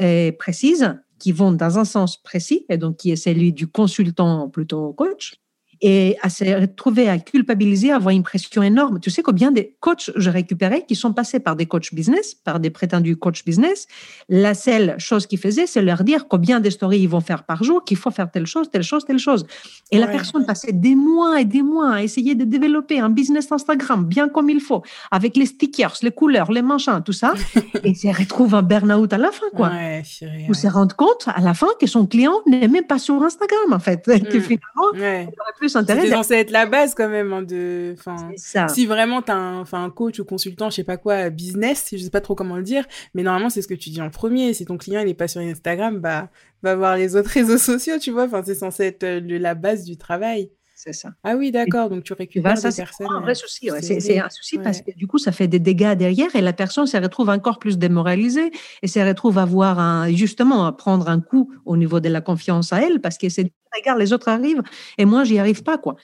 [0.00, 4.48] euh, précises qui vont dans un sens précis, et donc qui est celui du consultant
[4.48, 5.34] plutôt coach,
[5.80, 9.00] et à se retrouver à culpabiliser, à avoir une pression énorme.
[9.00, 12.60] Tu sais combien de coachs j'ai récupéré qui sont passés par des coachs business, par
[12.60, 13.86] des prétendus coachs business?
[14.28, 17.62] La seule chose qu'ils faisaient, c'est leur dire combien de stories ils vont faire par
[17.64, 19.46] jour, qu'il faut faire telle chose, telle chose, telle chose.
[19.90, 23.50] Et la personne passait des mois et des mois à essayer de développer un business
[23.52, 27.34] Instagram bien comme il faut, avec les stickers, les couleurs, les machins, tout ça,
[27.84, 29.70] et se retrouve un burn-out à la fin, quoi.
[29.70, 30.02] Ouais,
[30.48, 33.72] Ou se rendre compte à la fin que son client n'est même pas sur Instagram,
[33.72, 34.04] en fait.
[34.28, 34.40] Que hmm.
[34.40, 35.28] finalement, ouais.
[35.32, 37.94] il aurait plus c'est censé être la base quand même hein, de.
[37.98, 38.30] Enfin,
[38.68, 41.98] si vraiment t'as un, enfin, un coach ou consultant, je sais pas quoi, business, je
[41.98, 44.54] sais pas trop comment le dire, mais normalement c'est ce que tu dis en premier.
[44.54, 46.30] Si ton client il est pas sur Instagram, bah
[46.62, 48.24] va voir les autres réseaux sociaux, tu vois.
[48.24, 50.50] Enfin, c'est censé être euh, la base du travail.
[50.80, 51.10] C'est ça.
[51.24, 51.90] Ah oui, d'accord.
[51.90, 53.08] Donc tu récupères ça, des personnes.
[53.08, 53.68] C'est un vrai souci.
[53.80, 56.86] C'est un souci parce que du coup, ça fait des dégâts derrière et la personne
[56.86, 61.20] se retrouve encore plus démoralisée et se retrouve à voir un, justement à prendre un
[61.20, 64.62] coup au niveau de la confiance à elle parce que c'est regarde, les autres arrivent
[64.98, 65.96] et moi, j'y arrive pas quoi.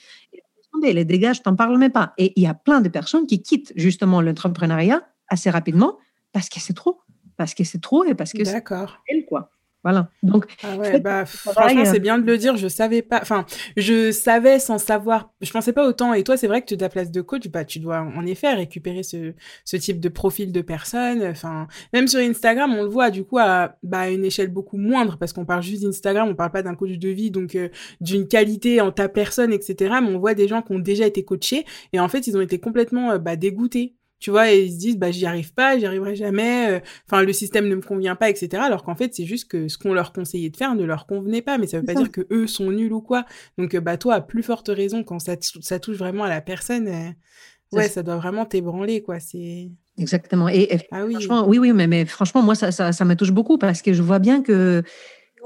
[0.85, 2.13] Et, les dégâts, je t'en parle même pas.
[2.19, 5.99] Et il y a plein de personnes qui quittent justement l'entrepreneuriat assez rapidement
[6.33, 7.01] parce que c'est trop,
[7.37, 8.89] parce que c'est trop et parce que c'est quoi.
[9.85, 10.09] Voilà.
[10.23, 12.57] Donc, ah ouais, bah, franchement, c'est bien de le dire.
[12.57, 13.21] Je savais pas.
[13.21, 13.45] Enfin,
[13.77, 15.31] je savais sans savoir.
[15.43, 16.15] Je pensais pas autant.
[16.15, 18.55] Et toi, c'est vrai que tu ta place de coach, bah, tu dois en effet
[18.55, 19.35] récupérer ce,
[19.67, 21.23] ce type de profil de personnes.
[21.23, 25.19] Enfin, même sur Instagram, on le voit du coup à bah, une échelle beaucoup moindre
[25.19, 27.69] parce qu'on parle juste d'Instagram, on parle pas d'un coach de vie, donc euh,
[28.01, 29.97] d'une qualité en ta personne, etc.
[30.03, 32.41] Mais on voit des gens qui ont déjà été coachés et en fait, ils ont
[32.41, 33.95] été complètement euh, bah, dégoûtés
[34.25, 37.23] tu vois, et ils se disent, bah, j'y arrive pas, j'y arriverai jamais, euh, enfin,
[37.23, 38.63] le système ne me convient pas, etc.
[38.65, 41.43] Alors qu'en fait, c'est juste que ce qu'on leur conseillait de faire ne leur convenait
[41.43, 43.27] pas, mais ça veut pas dire que eux sont nuls ou quoi.
[43.59, 46.41] Donc, euh, bah, toi, à plus forte raison, quand ça, ça touche vraiment à la
[46.41, 47.11] personne, euh,
[47.77, 49.21] ouais, ça doit vraiment t'ébranler, quoi.
[49.21, 49.71] C'est.
[49.99, 50.49] Exactement.
[50.49, 51.13] Et, ah oui.
[51.13, 53.93] franchement, oui, oui, mais, mais franchement, moi, ça, ça, ça me touche beaucoup parce que
[53.93, 54.83] je vois bien que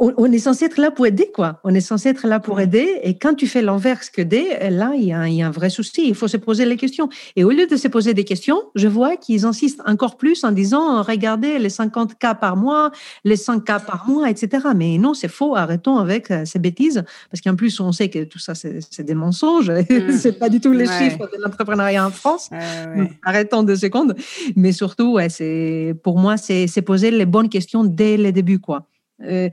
[0.00, 1.61] on, est censé être là pour aider, quoi.
[1.64, 3.00] On est censé être là pour aider.
[3.02, 6.08] Et quand tu fais l'inverse que aider, là, il y, a, un vrai souci.
[6.08, 7.08] Il faut se poser les questions.
[7.37, 10.52] Et au lieu de se poser des questions, je vois qu'ils insistent encore plus en
[10.52, 12.90] disant, regardez les 50 cas par mois,
[13.24, 14.68] les 100 cas par mois, etc.
[14.74, 15.56] Mais non, c'est faux.
[15.56, 17.04] Arrêtons avec euh, ces bêtises.
[17.30, 19.72] Parce qu'en plus, on sait que tout ça, c'est des mensonges.
[19.98, 20.12] Mmh.
[20.12, 22.50] c'est pas du tout les chiffres de l'entrepreneuriat en France.
[23.24, 24.14] Arrêtons deux secondes.
[24.54, 28.87] Mais surtout, ouais, c'est, pour moi, c'est poser les bonnes questions dès le début, quoi.
[29.24, 29.48] Euh,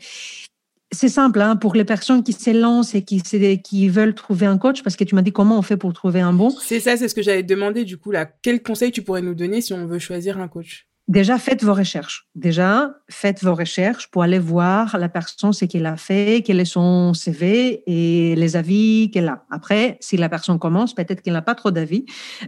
[0.91, 4.83] c'est simple hein, pour les personnes qui s'élancent et qui, qui veulent trouver un coach,
[4.83, 6.49] parce que tu m'as dit comment on fait pour trouver un bon.
[6.49, 8.25] C'est ça, c'est ce que j'avais demandé du coup là.
[8.25, 10.87] Quel conseil tu pourrais nous donner si on veut choisir un coach?
[11.07, 12.27] Déjà, faites vos recherches.
[12.33, 16.65] Déjà, faites vos recherches pour aller voir la personne, ce qu'elle a fait, quel est
[16.65, 19.45] son CV et les avis qu'elle a.
[19.51, 22.05] Après, si la personne commence, peut-être qu'elle n'a pas trop d'avis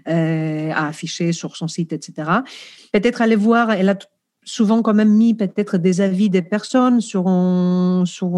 [0.08, 2.32] euh, à afficher sur son site, etc.
[2.92, 3.98] Peut-être aller voir, elle a
[4.48, 7.26] souvent quand même mis peut-être des avis des personnes sur,
[8.06, 8.30] sur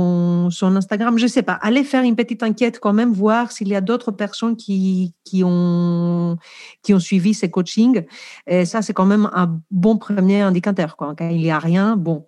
[0.52, 1.54] son Instagram, je ne sais pas.
[1.54, 5.44] Allez faire une petite enquête quand même, voir s'il y a d'autres personnes qui, qui,
[5.46, 6.38] ont,
[6.82, 8.06] qui ont suivi ces coachings.
[8.48, 10.98] Et ça, c'est quand même un bon premier indicateur.
[10.98, 12.28] Quand il n'y a rien, bon,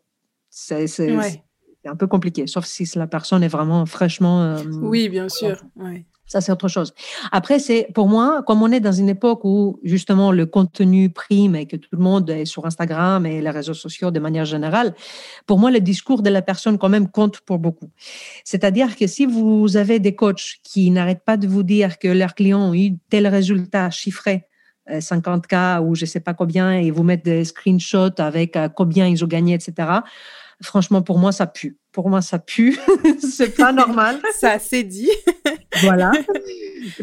[0.50, 0.86] c'est
[1.84, 4.44] un peu compliqué, sauf si la personne est vraiment fraîchement...
[4.44, 5.60] Euh, oui, bien sûr.
[5.76, 6.06] Ouais.
[6.32, 6.94] Ça, c'est autre chose.
[7.34, 11.58] Après, c'est pour moi, comme on est dans une époque où justement le contenu prime
[11.58, 14.96] et que tout le monde est sur Instagram et les réseaux sociaux de manière générale,
[15.46, 17.90] pour moi, le discours de la personne quand même compte pour beaucoup.
[18.46, 22.34] C'est-à-dire que si vous avez des coachs qui n'arrêtent pas de vous dire que leurs
[22.34, 24.46] clients ont eu tel résultat chiffré
[24.90, 29.06] 50K euh, ou je sais pas combien, et vous mettent des screenshots avec euh, combien
[29.06, 30.00] ils ont gagné, etc.
[30.62, 31.78] Franchement, pour moi, ça pue.
[31.92, 32.80] Pour moi, ça pue.
[33.20, 34.22] c'est pas normal.
[34.40, 35.12] ça, c'est dit.
[35.82, 36.12] voilà.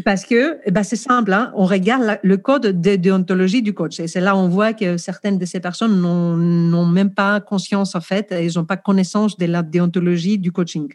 [0.05, 1.53] Parce que eh ben, c'est simple, hein.
[1.55, 4.01] on regarde le code de déontologie du coach.
[4.01, 8.01] Et c'est là on voit que certaines de ces personnes n'ont même pas conscience, en
[8.01, 10.93] fait, ils n'ont pas connaissance de la déontologie du coaching.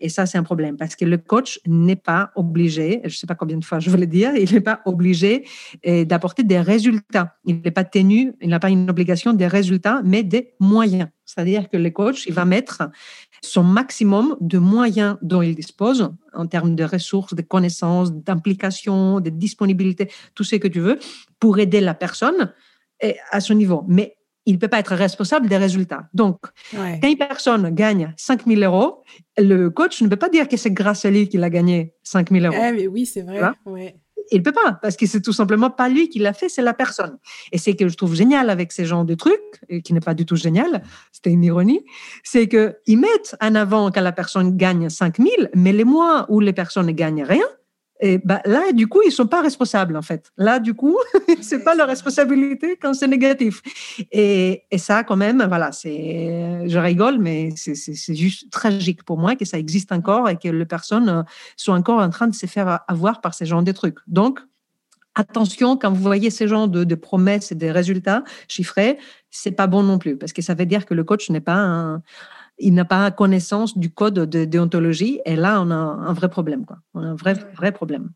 [0.00, 3.26] Et ça, c'est un problème parce que le coach n'est pas obligé, je ne sais
[3.26, 5.44] pas combien de fois je veux le dire, il n'est pas obligé
[5.82, 7.36] eh, d'apporter des résultats.
[7.44, 11.08] Il n'est pas tenu, il n'a pas une obligation des résultats, mais des moyens.
[11.24, 12.82] C'est-à-dire que le coach, il va mettre
[13.44, 19.30] son maximum de moyens dont il dispose en termes de ressources, de connaissances, d'implication, de
[19.30, 20.98] disponibilité, tout ce que tu veux,
[21.38, 22.52] pour aider la personne
[23.30, 23.84] à son niveau.
[23.86, 26.08] Mais il ne peut pas être responsable des résultats.
[26.12, 26.38] Donc,
[26.72, 29.02] quand une personne gagne 5 000 euros,
[29.38, 32.30] le coach ne peut pas dire que c'est grâce à lui qu'il a gagné 5
[32.30, 32.56] 000 euros.
[32.56, 33.40] Eh, mais oui, c'est vrai.
[33.64, 33.96] Ouais
[34.30, 36.74] il peut pas parce que c'est tout simplement pas lui qui l'a fait, c'est la
[36.74, 37.18] personne.
[37.52, 39.40] Et c'est que je trouve génial avec ces genres de trucs,
[39.84, 40.82] qui n'est pas du tout génial,
[41.12, 41.84] c'était une ironie,
[42.22, 46.40] c'est que ils mettent en avant quand la personne gagne 5000, mais les mois où
[46.40, 47.46] les personnes ne gagnent rien,
[48.04, 50.30] et bah, là, du coup, ils sont pas responsables, en fait.
[50.36, 50.94] Là, du coup,
[51.40, 53.62] c'est pas leur responsabilité quand c'est négatif.
[54.12, 59.36] Et, et, ça, quand même, voilà, c'est, je rigole, mais c'est juste tragique pour moi
[59.36, 61.22] que ça existe encore et que les personnes euh,
[61.56, 63.96] sont encore en train de se faire avoir par ces genres de trucs.
[64.06, 64.38] Donc,
[65.14, 68.98] attention quand vous voyez ces genres de, de promesses et des résultats chiffrés,
[69.30, 71.54] c'est pas bon non plus parce que ça veut dire que le coach n'est pas
[71.54, 72.02] un,
[72.58, 75.20] il n'a pas connaissance du code de déontologie.
[75.24, 76.64] Et là, on a un vrai problème.
[76.64, 76.78] Quoi.
[76.94, 78.10] On a un vrai, vrai problème.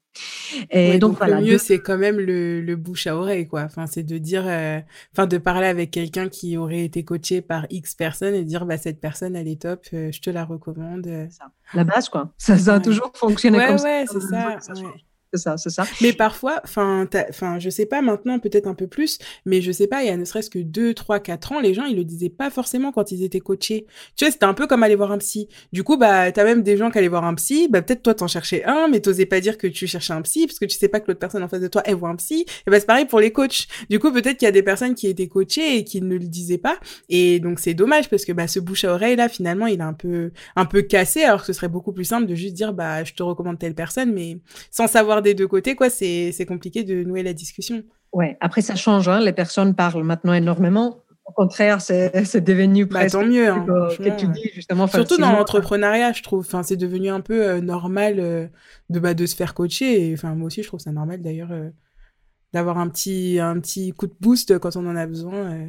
[0.71, 3.49] Et donc, le mieux, c'est quand même le, bouche à oreille.
[3.49, 3.63] Quoi.
[3.63, 4.81] Enfin, c'est de dire, euh,
[5.13, 8.79] enfin, de parler avec quelqu'un qui aurait été coaché par X personnes et dire, bah,
[8.79, 11.29] cette personne, elle est top, euh, je te la recommande.
[11.75, 12.33] La base, quoi.
[12.39, 13.85] Ça, ça a toujours fonctionné comme ça.
[13.85, 14.59] Ouais, c'est ça.
[15.35, 15.85] C'est ça, c'est ça.
[16.01, 19.87] Mais parfois, enfin, enfin, je sais pas maintenant, peut-être un peu plus, mais je sais
[19.87, 22.05] pas, il y a ne serait-ce que 2, 3, 4 ans, les gens, ils le
[22.05, 23.87] disaient pas forcément quand ils étaient coachés.
[24.17, 25.49] Tu vois, c'était un peu comme aller voir un psy.
[25.71, 28.15] Du coup, bah, t'as même des gens qui allaient voir un psy, bah, peut-être toi,
[28.15, 30.79] t'en cherchais un, mais t'osais pas dire que tu cherchais un psy, parce que tu
[30.79, 32.47] sais pas que l'autre personne en face de toi, elle voit un psy.
[32.67, 33.67] Et bah, c'est pareil pour les coachs.
[33.91, 36.21] Du coup, peut-être qu'il y a des personnes qui étaient coachées et qui ne le
[36.21, 36.79] disaient pas.
[37.11, 39.83] Et donc, c'est dommage, parce que, bah, ce bouche à oreille, là, finalement, il est
[39.83, 42.73] un peu, un peu cassé, alors que ce serait beaucoup plus simple de juste dire,
[42.73, 44.39] bah, je te recommande telle personne, mais
[44.71, 47.83] sans savoir des deux côtés, quoi, c'est compliqué de nouer la discussion.
[48.13, 49.21] Ouais, après ça change, hein.
[49.21, 51.05] les personnes parlent maintenant énormément.
[51.29, 53.49] Au contraire, c'est devenu bah, tant mieux.
[53.49, 54.87] Hein, que, tu dis justement.
[54.87, 56.41] Surtout dans l'entrepreneuriat, je trouve.
[56.41, 58.47] Enfin, c'est devenu un peu euh, normal euh,
[58.89, 60.11] de bah, de se faire coacher.
[60.15, 61.69] enfin, moi aussi, je trouve ça normal d'ailleurs euh,
[62.55, 65.69] d'avoir un petit un petit coup de boost quand on en a besoin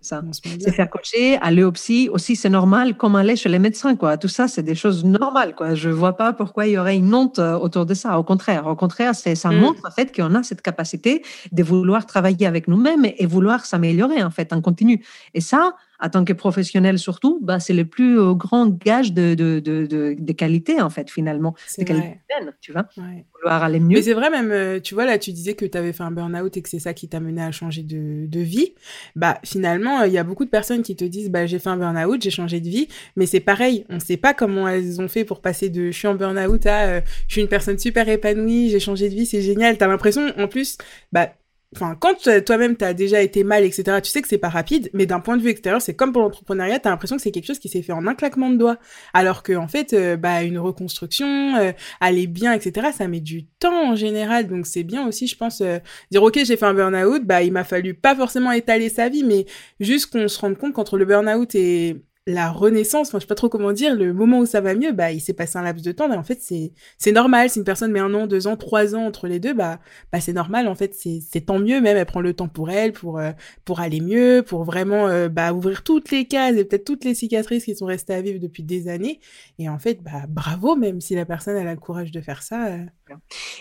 [0.00, 0.22] ça.
[0.32, 4.16] C'est faire coacher, aller au psy aussi, c'est normal, comme aller chez les médecins, quoi.
[4.16, 5.74] Tout ça, c'est des choses normales, quoi.
[5.74, 8.18] Je vois pas pourquoi il y aurait une honte euh, autour de ça.
[8.18, 9.58] Au contraire, au contraire, c'est, ça mm.
[9.58, 11.22] montre, en fait, qu'on a cette capacité
[11.52, 15.04] de vouloir travailler avec nous-mêmes et vouloir s'améliorer, en fait, en continu.
[15.34, 19.34] Et ça, en tant que professionnel surtout, bah, c'est le plus euh, grand gage de,
[19.34, 19.86] de, de,
[20.18, 21.54] de, qualité, en fait, finalement.
[21.66, 22.86] C'est qualité humaine, tu vois.
[22.96, 23.96] Vouloir aller mieux.
[23.96, 26.10] Mais c'est vrai, même, euh, tu vois, là, tu disais que tu avais fait un
[26.10, 28.74] burn-out et que c'est ça qui t'a mené à changer de, de vie.
[29.16, 31.76] Bah, finalement, il y a beaucoup de personnes qui te disent, bah, j'ai fait un
[31.76, 32.88] burn-out, j'ai changé de vie.
[33.16, 35.96] Mais c'est pareil, on ne sait pas comment elles ont fait pour passer de je
[35.96, 39.26] suis en burn-out à euh, je suis une personne super épanouie, j'ai changé de vie,
[39.26, 39.76] c'est génial.
[39.78, 40.78] Tu as l'impression, en plus,
[41.12, 41.32] bah,
[41.76, 42.14] Enfin, quand
[42.46, 45.36] toi-même t'as déjà été mal, etc., tu sais que c'est pas rapide, mais d'un point
[45.36, 47.82] de vue extérieur, c'est comme pour l'entrepreneuriat, t'as l'impression que c'est quelque chose qui s'est
[47.82, 48.78] fait en un claquement de doigts.
[49.12, 53.44] Alors que, en fait, euh, bah, une reconstruction, euh, aller bien, etc., ça met du
[53.44, 54.48] temps en général.
[54.48, 55.78] Donc, c'est bien aussi, je pense, euh,
[56.10, 59.22] dire, OK, j'ai fait un burn-out, bah, il m'a fallu pas forcément étaler sa vie,
[59.22, 59.44] mais
[59.78, 63.34] juste qu'on se rende compte qu'entre le burn-out et la renaissance, enfin je sais pas
[63.34, 65.82] trop comment dire, le moment où ça va mieux, bah il s'est passé un laps
[65.82, 67.48] de temps, mais en fait c'est c'est normal.
[67.48, 69.80] Si une personne met un an, deux ans, trois ans entre les deux, bah
[70.12, 70.68] bah c'est normal.
[70.68, 71.96] En fait c'est c'est tant mieux même.
[71.96, 73.32] Elle prend le temps pour elle, pour euh,
[73.64, 77.14] pour aller mieux, pour vraiment euh, bah ouvrir toutes les cases et peut-être toutes les
[77.14, 79.20] cicatrices qui sont restées à vivre depuis des années.
[79.58, 82.42] Et en fait bah bravo même si la personne elle a le courage de faire
[82.42, 82.66] ça.
[82.68, 82.84] Euh,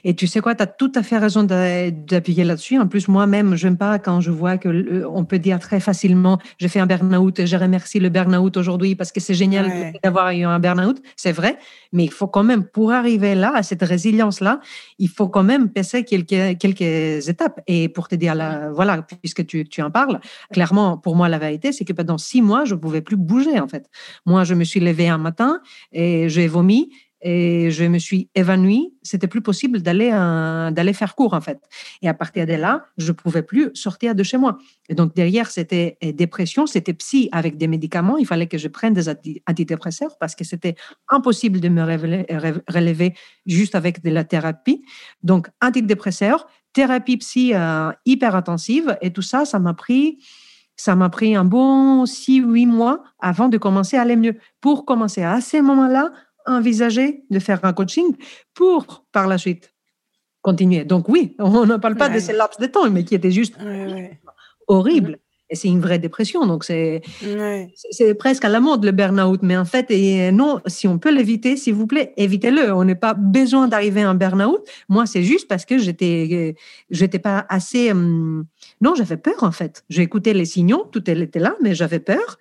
[0.04, 2.78] et tu sais quoi, tu as tout à fait raison d'appuyer là-dessus.
[2.80, 6.40] En plus, moi-même, je n'aime pas quand je vois que on peut dire très facilement,
[6.58, 10.44] j'ai fait un burn-out, je remercie le burn-out aujourd'hui parce que c'est génial d'avoir eu
[10.44, 11.02] un burn-out.
[11.16, 11.58] C'est vrai,
[11.92, 14.60] mais il faut quand même, pour arriver là, à cette résilience-là,
[15.00, 17.62] il faut quand même passer quelques, quelques étapes.
[17.68, 18.36] Et pour te dire,
[18.74, 20.20] voilà, puisque tu, tu en parles,
[20.52, 23.60] clairement, pour moi, la vérité, c'est que pendant six mois, je ne pouvais plus bouger,
[23.60, 23.90] en fait.
[24.26, 26.90] Moi, je me suis levée un matin et j'ai vomi
[27.30, 28.94] et je me suis évanouie.
[29.04, 30.12] C'était plus possible d'aller
[30.72, 31.60] d'aller faire cours en fait.
[32.02, 34.58] Et à partir de là, je pouvais plus sortir de chez moi.
[34.88, 38.18] Et donc derrière, c'était dépression, c'était psy avec des médicaments.
[38.18, 39.10] Il fallait que je prenne des
[39.46, 40.76] antidépresseurs parce que c'était
[41.10, 43.14] impossible de me relever
[43.46, 44.82] juste avec de la thérapie.
[45.22, 50.18] Donc antidépresseurs, thérapie psy euh, hyper intensive et tout ça, ça m'a pris
[50.80, 54.36] ça m'a pris un bon six, huit mois avant de commencer à aller mieux.
[54.62, 56.12] Pour commencer à ces moments-là
[56.48, 58.16] envisager de faire un coaching
[58.54, 59.74] pour, par la suite,
[60.42, 60.86] continuer.
[60.86, 63.56] Donc oui, on ne parle pas de ces laps de temps, mais qui étaient juste
[64.68, 65.20] horribles.
[65.50, 66.46] Et c'est une vraie dépression.
[66.46, 67.02] Donc, c'est
[67.92, 69.40] c'est presque à la mode, le burn-out.
[69.44, 72.74] Mais en fait, et non, si on peut l'éviter, s'il vous plaît, évitez-le.
[72.74, 74.62] On n'a pas besoin d'arriver à un burn-out.
[74.90, 76.56] Moi, c'est juste parce que j'étais
[76.90, 77.92] j'étais pas assez...
[77.92, 78.46] Hum,
[78.82, 79.86] non, j'avais peur, en fait.
[79.90, 82.38] J'ai écouté les signaux, tout était là, mais j'avais peur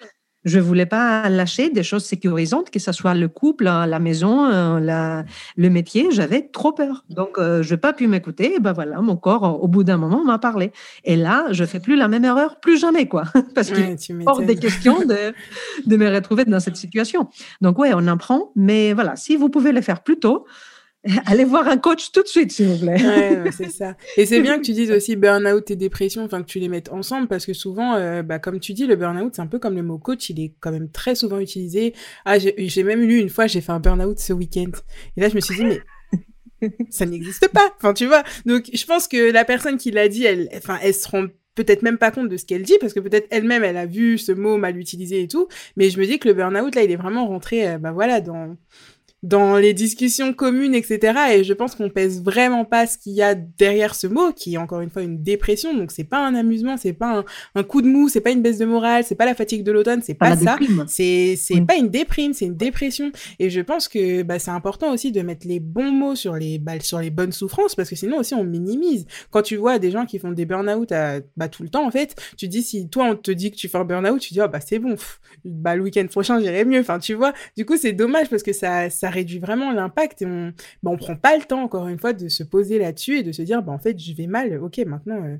[0.46, 4.46] je voulais pas lâcher des choses sécurisantes, que ce soit le couple, hein, la maison,
[4.46, 5.24] euh, la,
[5.56, 6.06] le métier.
[6.12, 7.04] J'avais trop peur.
[7.10, 8.54] Donc, euh, je n'ai pas pu m'écouter.
[8.54, 10.70] Et ben voilà, mon corps, au bout d'un moment, m'a parlé.
[11.04, 13.24] Et là, je fais plus la même erreur, plus jamais, quoi.
[13.56, 15.34] Parce qu'il hors des questions de,
[15.86, 17.28] de me retrouver dans cette situation.
[17.60, 18.52] Donc, ouais, on apprend.
[18.54, 20.46] Mais voilà, si vous pouvez le faire plus tôt,
[21.26, 23.02] allez voir un coach tout de suite, s'il vous plaît.
[23.04, 23.96] Ouais, c'est ça.
[24.16, 26.90] Et c'est bien que tu dises aussi burn-out et dépression, enfin que tu les mettes
[26.92, 29.74] ensemble, parce que souvent, euh, bah, comme tu dis, le burn-out, c'est un peu comme
[29.76, 31.94] le mot coach, il est quand même très souvent utilisé.
[32.24, 34.70] Ah, j'ai même lu une fois, j'ai fait un burn-out ce week-end.
[35.16, 37.72] Et là, je me suis dit, mais ça n'existe pas.
[37.76, 38.22] Enfin, tu vois.
[38.44, 41.82] Donc, je pense que la personne qui l'a dit, elle, enfin, elle se rend peut-être
[41.82, 44.30] même pas compte de ce qu'elle dit parce que peut-être elle-même elle a vu ce
[44.30, 46.96] mot mal utilisé et tout mais je me dis que le burn-out là il est
[46.96, 48.58] vraiment rentré euh, bah voilà dans
[49.26, 51.18] dans les discussions communes, etc.
[51.32, 54.54] Et je pense qu'on pèse vraiment pas ce qu'il y a derrière ce mot, qui
[54.54, 55.76] est encore une fois une dépression.
[55.76, 57.24] Donc c'est pas un amusement, c'est pas
[57.54, 59.72] un, coup de mou, c'est pas une baisse de morale, c'est pas la fatigue de
[59.72, 60.56] l'automne, c'est pas, ça.
[60.86, 63.10] C'est c'est pas une déprime, c'est une dépression.
[63.40, 66.60] Et je pense que bah, c'est important aussi de mettre les bons mots sur les
[66.60, 69.06] bah, sur les bonnes souffrances parce que sinon aussi on minimise.
[69.30, 70.92] Quand tu vois des gens qui font des burn-out
[71.36, 73.68] bah, tout le temps en fait, tu dis si toi on te dit que tu
[73.68, 74.94] fais un burn-out, tu dis oh, bah c'est bon,
[75.44, 76.78] bah le week-end prochain j'irai mieux.
[76.78, 80.26] Enfin tu vois, du coup c'est dommage parce que ça ça réduit vraiment l'impact et
[80.26, 80.52] on,
[80.82, 83.32] bah, on prend pas le temps, encore une fois, de se poser là-dessus et de
[83.32, 85.36] se dire, bah, en fait, je vais mal, ok, maintenant, euh,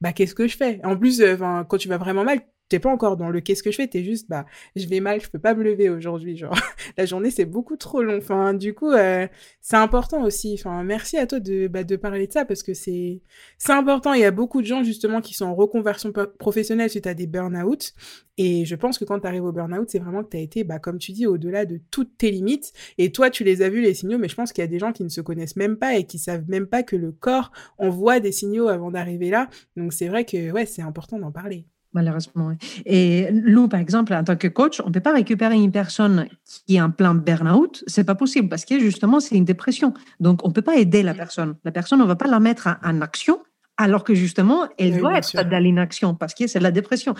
[0.00, 0.80] bah, qu'est-ce que je fais?
[0.84, 1.36] En plus, euh,
[1.68, 4.04] quand tu vas vraiment mal, t'es pas encore dans le qu'est-ce que je fais, t'es
[4.04, 4.46] juste, bah,
[4.76, 6.54] je vais mal, je peux pas me lever aujourd'hui, genre,
[6.98, 8.18] la journée c'est beaucoup trop long.
[8.18, 9.26] Enfin, du coup, euh,
[9.60, 10.54] c'est important aussi.
[10.58, 13.22] Enfin, merci à toi de, bah, de parler de ça parce que c'est,
[13.58, 14.12] c'est important.
[14.12, 17.26] Il y a beaucoup de gens justement qui sont en reconversion professionnelle suite à des
[17.26, 17.94] burn-out.
[18.40, 20.62] Et je pense que quand tu arrives au burn-out, c'est vraiment que tu as été,
[20.64, 22.72] bah, comme tu dis, au-delà de toutes tes limites.
[22.96, 24.78] Et toi, tu les as vus, les signaux, mais je pense qu'il y a des
[24.78, 27.50] gens qui ne se connaissent même pas et qui savent même pas que le corps
[27.78, 29.48] envoie des signaux avant d'arriver là.
[29.76, 31.66] Donc c'est vrai que, ouais, c'est important d'en parler.
[31.94, 32.52] Malheureusement.
[32.84, 36.28] Et nous, par exemple, en tant que coach, on ne peut pas récupérer une personne
[36.44, 37.82] qui est en plein burn-out.
[37.86, 39.94] C'est pas possible parce que justement, c'est une dépression.
[40.20, 41.56] Donc, on ne peut pas aider la personne.
[41.64, 43.40] La personne, on ne va pas la mettre en action
[43.78, 47.14] alors que justement, elle doit être dans l'inaction parce que c'est la dépression.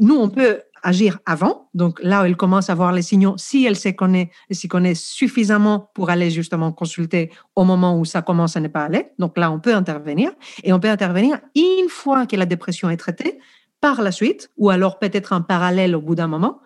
[0.00, 1.68] Nous, on peut agir avant.
[1.74, 3.34] Donc là, elle commence à voir les signaux.
[3.36, 8.22] Si elle se connaît, s'y connaît suffisamment pour aller justement consulter au moment où ça
[8.22, 9.08] commence à ne pas aller.
[9.18, 10.30] Donc là, on peut intervenir
[10.62, 13.40] et on peut intervenir une fois que la dépression est traitée
[13.84, 16.62] par la suite, ou alors peut-être en parallèle au bout d'un moment,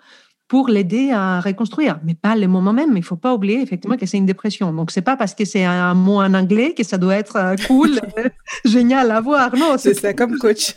[0.49, 2.97] pour l'aider à reconstruire, mais pas le moment même.
[2.97, 4.73] Il faut pas oublier effectivement que c'est une dépression.
[4.73, 7.55] Donc c'est pas parce que c'est un mot en anglais que ça doit être euh,
[7.67, 8.01] cool,
[8.65, 9.55] génial à voir.
[9.55, 10.75] Non, c'est ça comme coach.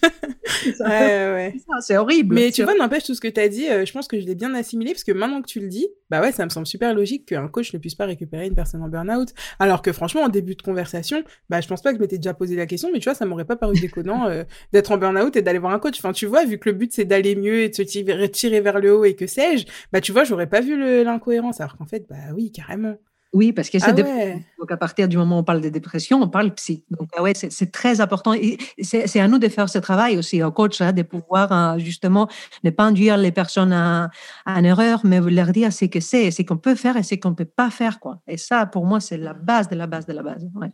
[1.80, 2.36] c'est horrible.
[2.36, 4.26] Mais tu vois, n'empêche tout ce que tu as dit, euh, je pense que je
[4.26, 6.68] l'ai bien assimilé parce que maintenant que tu le dis, bah ouais, ça me semble
[6.68, 9.30] super logique qu'un coach ne puisse pas récupérer une personne en burn-out.
[9.60, 12.34] Alors que franchement, en début de conversation, bah je pense pas que je m'étais déjà
[12.34, 14.44] posé la question, mais tu vois, ça m'aurait pas paru déconnant euh,
[14.74, 15.98] d'être en burn-out et d'aller voir un coach.
[16.00, 18.80] Enfin, tu vois, vu que le but c'est d'aller mieux et de se tirer vers
[18.80, 19.61] le haut et que sais-je,
[19.92, 21.62] bah tu vois, j'aurais pas vu l'incohérence.
[21.62, 22.96] Alors qu'en fait, bah oui, carrément.
[23.34, 26.22] Oui, parce que c'est ah Donc, à partir du moment où on parle de dépression,
[26.22, 26.84] on parle psy.
[26.90, 28.34] Donc, ah ouais, c'est très important.
[28.82, 32.28] C'est à nous de faire ce travail aussi, au coach, hein, de pouvoir euh, justement
[32.66, 34.10] ne pas induire les personnes à,
[34.46, 37.16] à une erreur, mais leur dire ce que c'est, ce qu'on peut faire et ce
[37.16, 38.02] qu'on ne peut pas faire.
[38.02, 38.20] Quoi.
[38.28, 40.46] Et ça, pour moi, c'est la base de la base de la base.
[40.56, 40.72] Ouais.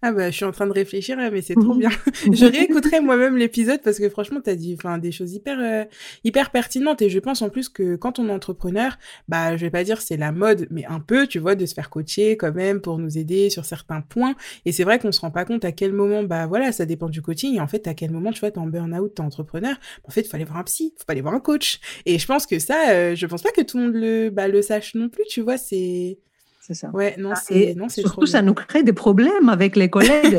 [0.00, 1.90] Ah bah je suis en train de réfléchir mais c'est trop bien.
[2.32, 5.84] je réécouterai moi-même l'épisode parce que franchement tu as dit enfin des choses hyper euh,
[6.22, 8.96] hyper pertinentes et je pense en plus que quand on est entrepreneur,
[9.26, 11.74] bah je vais pas dire c'est la mode mais un peu, tu vois, de se
[11.74, 15.20] faire coacher quand même pour nous aider sur certains points et c'est vrai qu'on se
[15.20, 17.88] rend pas compte à quel moment bah voilà, ça dépend du coaching et en fait
[17.88, 19.74] à quel moment tu vois tu en burn-out, tu entrepreneur,
[20.04, 21.80] en fait, il faut aller voir un psy, faut pas aller voir un coach.
[22.06, 24.46] Et je pense que ça euh, je pense pas que tout le monde le bah
[24.46, 26.18] le sache non plus, tu vois, c'est
[26.68, 26.90] c'est ça.
[26.90, 30.38] Ouais, non, ah, c'est, non, c'est surtout, ça nous crée des problèmes avec les collègues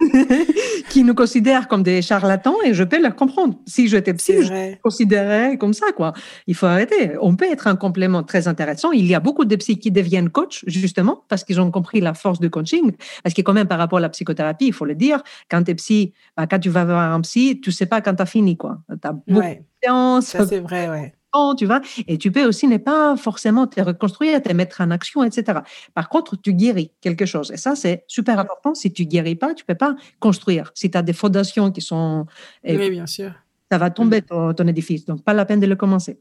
[0.90, 3.54] qui nous considèrent comme des charlatans et je peux leur comprendre.
[3.64, 6.14] Si j'étais psy, je considérais comme ça, quoi.
[6.48, 7.12] Il faut arrêter.
[7.20, 8.90] On peut être un complément très intéressant.
[8.90, 12.12] Il y a beaucoup de psy qui deviennent coach, justement, parce qu'ils ont compris la
[12.12, 12.90] force du coaching.
[13.22, 15.70] Parce que quand même, par rapport à la psychothérapie, il faut le dire, quand tu
[15.70, 18.26] es psy, bah, quand tu vas voir un psy, tu sais pas quand tu as
[18.26, 18.78] fini, quoi.
[18.90, 20.26] Tu as beaucoup de séances.
[20.26, 21.12] Ça, c'est vrai, ouais
[21.56, 21.80] tu vois.
[22.06, 25.60] Et tu peux aussi ne pas forcément te reconstruire, te mettre en action, etc.
[25.94, 27.50] Par contre, tu guéris quelque chose.
[27.52, 28.74] Et ça, c'est super important.
[28.74, 30.70] Si tu guéris pas, tu peux pas construire.
[30.74, 32.26] Si tu as des fondations qui sont...
[32.64, 33.32] Oui, bien sûr.
[33.70, 35.04] Ça va tomber ton, édifice.
[35.04, 36.18] Donc, pas la peine de le commencer.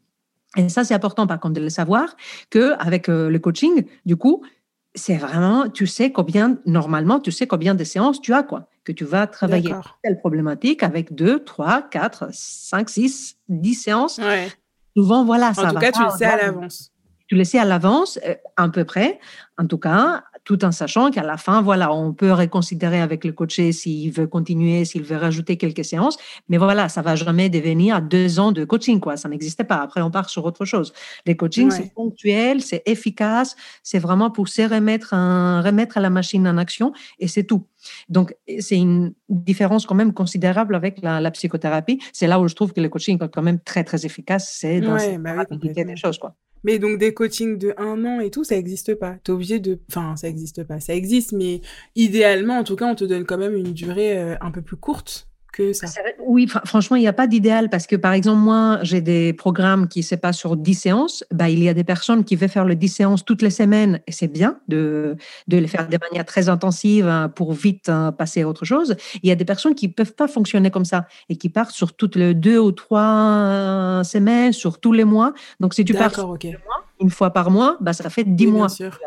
[0.57, 2.15] Et ça, c'est important, par contre, de le savoir
[2.49, 4.43] qu'avec euh, le coaching, du coup,
[4.95, 8.67] c'est vraiment, tu sais combien, normalement, tu sais combien de séances tu as, quoi.
[8.83, 14.17] Que tu vas travailler telle problématique avec deux, trois, quatre, cinq, six, dix séances.
[14.17, 14.47] Ouais.
[14.97, 16.91] Souvent, voilà, ça En tout cas, tu le sais à l'avance.
[17.27, 19.19] Tu le sais à l'avance, euh, à peu près.
[19.59, 23.33] En tout cas, tout en sachant qu'à la fin, voilà, on peut reconsidérer avec le
[23.33, 26.17] coaché s'il veut continuer, s'il veut rajouter quelques séances.
[26.47, 29.17] Mais voilà, ça va jamais devenir deux ans de coaching, quoi.
[29.17, 29.75] Ça n'existait pas.
[29.75, 30.93] Après, on part sur autre chose.
[31.25, 36.47] Les coachings, c'est ponctuel, c'est efficace, c'est vraiment pour se remettre, un, remettre la machine
[36.47, 37.65] en action et c'est tout.
[38.07, 41.99] Donc, c'est une différence quand même considérable avec la, psychothérapie.
[42.13, 44.55] C'est là où je trouve que le coaching est quand même très, très efficace.
[44.57, 46.35] C'est dans ouais, bah des choses, quoi.
[46.63, 49.15] Mais donc des coachings de un an et tout, ça n'existe pas.
[49.23, 49.79] T'es obligé de...
[49.89, 50.79] Enfin, ça n'existe pas.
[50.79, 51.61] Ça existe, mais
[51.95, 54.77] idéalement, en tout cas, on te donne quand même une durée euh, un peu plus
[54.77, 55.26] courte
[56.25, 59.87] oui, franchement, il n'y a pas d'idéal parce que, par exemple, moi, j'ai des programmes
[59.87, 61.23] qui se passent sur 10 séances.
[61.31, 63.99] Bah, il y a des personnes qui veulent faire le 10 séances toutes les semaines
[64.07, 65.15] et c'est bien de,
[65.47, 68.95] de les faire de manière très intensive hein, pour vite hein, passer à autre chose.
[69.23, 71.71] Il y a des personnes qui ne peuvent pas fonctionner comme ça et qui partent
[71.71, 75.33] sur toutes les deux ou trois semaines, sur tous les mois.
[75.59, 76.11] Donc, si tu pars
[76.99, 78.67] une fois par mois, bah, ça fait 10 mois.
[78.67, 78.99] Bien sûr.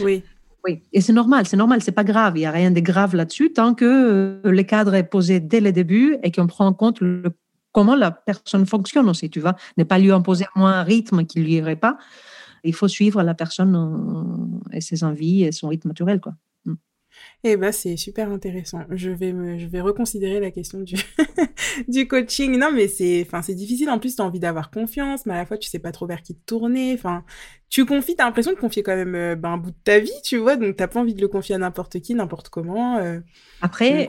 [0.00, 0.22] Oui.
[0.66, 3.14] Oui, et c'est normal, c'est normal, c'est pas grave, il n'y a rien de grave
[3.14, 6.72] là-dessus tant que euh, le cadre est posé dès le début et qu'on prend en
[6.72, 7.00] compte
[7.72, 11.44] comment la personne fonctionne aussi, tu vois, ne pas lui imposer moins un rythme qu'il
[11.44, 11.96] lui irait pas.
[12.64, 16.34] Il faut suivre la personne et ses envies et son rythme naturel, quoi.
[17.44, 18.80] Eh ben, c'est super intéressant.
[18.90, 20.96] Je vais je vais reconsidérer la question du,
[21.88, 22.58] du coaching.
[22.58, 23.90] Non, mais c'est, enfin, c'est difficile.
[23.90, 26.06] En plus, tu as envie d'avoir confiance, mais à la fois, tu sais pas trop
[26.06, 26.94] vers qui te tourner.
[26.94, 27.24] Enfin,
[27.70, 30.10] tu confies, t'as l'impression de confier quand même euh, ben, un bout de ta vie,
[30.24, 32.96] tu vois, donc t'as pas envie de le confier à n'importe qui, n'importe comment.
[32.96, 33.20] Euh.
[33.60, 34.08] Après,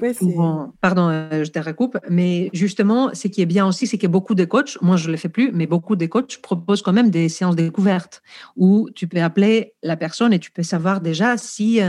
[0.80, 4.12] pardon, euh, je te recoupe, mais justement, ce qui est bien aussi, c'est qu'il y
[4.12, 6.82] a beaucoup de coachs, moi je ne le fais plus, mais beaucoup de coachs proposent
[6.82, 8.22] quand même des séances découvertes
[8.56, 11.82] où tu peux appeler la personne et tu peux savoir déjà si,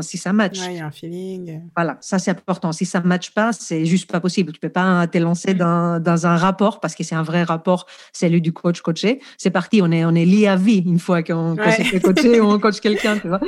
[0.00, 0.58] si ça match.
[0.68, 1.62] il y a un feeling.
[1.74, 2.72] Voilà, ça c'est important.
[2.72, 4.52] Si ça ne match pas, c'est juste pas possible.
[4.52, 7.86] Tu peux pas te lancer dans, dans un rapport parce que c'est un vrai rapport,
[8.12, 9.20] celui du coach coaché.
[9.38, 11.72] C'est parti, on est, on est lié à vie une fois qu'on ouais.
[11.72, 13.40] s'est fait coacher ou on coach quelqu'un, tu vois.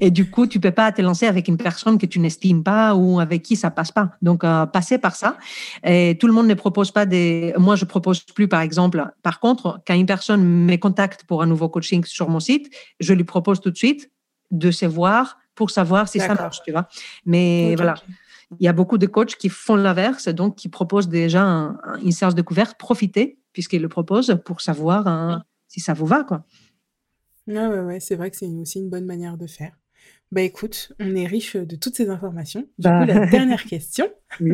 [0.00, 2.94] Et du coup, tu peux pas te lancer avec une personne que tu n'estimes pas
[2.94, 4.10] ou avec qui ça passe pas.
[4.20, 5.38] Donc, euh, passer par ça.
[5.84, 7.54] Et tout le monde ne propose pas des.
[7.56, 9.04] Moi, je propose plus, par exemple.
[9.22, 13.14] Par contre, quand une personne me contacte pour un nouveau coaching sur mon site, je
[13.14, 14.10] lui propose tout de suite
[14.50, 16.88] de se voir pour savoir si ça marche, tu vois.
[17.24, 17.94] Mais voilà.
[18.60, 22.34] Il y a beaucoup de coachs qui font l'inverse, donc qui proposent déjà une séance
[22.34, 22.76] de couverte.
[22.78, 26.44] Profitez, puisqu'ils le proposent, pour savoir hein, si ça vous va, quoi.
[27.48, 29.72] Ah ouais, ouais, c'est vrai que c'est aussi une bonne manière de faire.
[30.32, 32.62] Bah écoute, on est riche de toutes ces informations.
[32.78, 33.00] Du bah.
[33.00, 34.06] coup, la dernière question.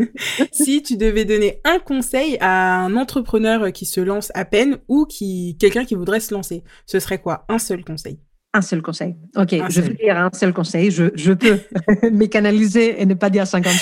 [0.53, 5.07] si tu devais donner un conseil à un entrepreneur qui se lance à peine ou
[5.07, 7.45] qui quelqu'un qui voudrait se lancer, ce serait quoi?
[7.49, 8.19] Un seul conseil
[8.53, 9.15] un seul conseil.
[9.37, 10.91] Ok, je vais dire un seul conseil.
[10.91, 11.61] Je, je peux
[12.11, 13.73] mécanaliser et ne pas dire 50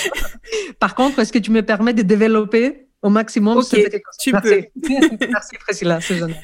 [0.79, 4.63] Par contre, est-ce que tu me permets de développer au maximum ce petit Tu peux.
[5.27, 6.37] Merci Priscilla, c'est génial.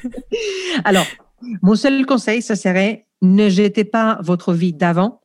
[0.84, 1.06] Alors,
[1.62, 5.20] mon seul conseil, ce serait ne jetez pas votre vie d'avant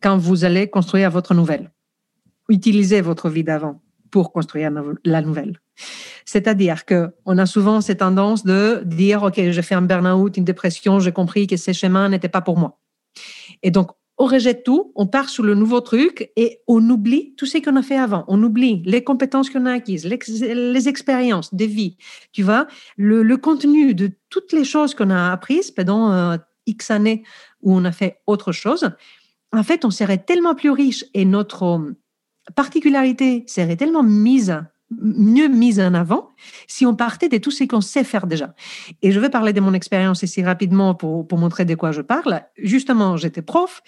[0.00, 1.72] quand vous allez construire votre nouvelle.
[2.48, 3.80] Utilisez votre vie d'avant
[4.10, 4.70] pour construire
[5.04, 5.60] la nouvelle.
[6.24, 10.44] C'est-à-dire que on a souvent cette tendance de dire OK, j'ai fait un burn-out, une
[10.44, 12.78] dépression, j'ai compris que ces chemins n'étaient pas pour moi.
[13.62, 17.44] Et donc on rejette tout, on part sur le nouveau truc et on oublie tout
[17.44, 18.24] ce qu'on a fait avant.
[18.28, 21.96] On oublie les compétences qu'on a acquises, les, expériences de vie,
[22.32, 26.36] tu vois, le, contenu de toutes les choses qu'on a apprises pendant euh,
[26.66, 27.24] X années
[27.62, 28.90] où on a fait autre chose.
[29.52, 31.96] En fait, on serait tellement plus riche et notre euh,
[32.54, 34.56] particularité serait tellement mise
[34.90, 36.28] mieux mise en avant
[36.68, 38.54] si on partait de tout ce qu'on sait faire déjà.
[39.02, 42.02] Et je vais parler de mon expérience ici rapidement pour, pour montrer de quoi je
[42.02, 42.42] parle.
[42.56, 43.82] Justement, j'étais prof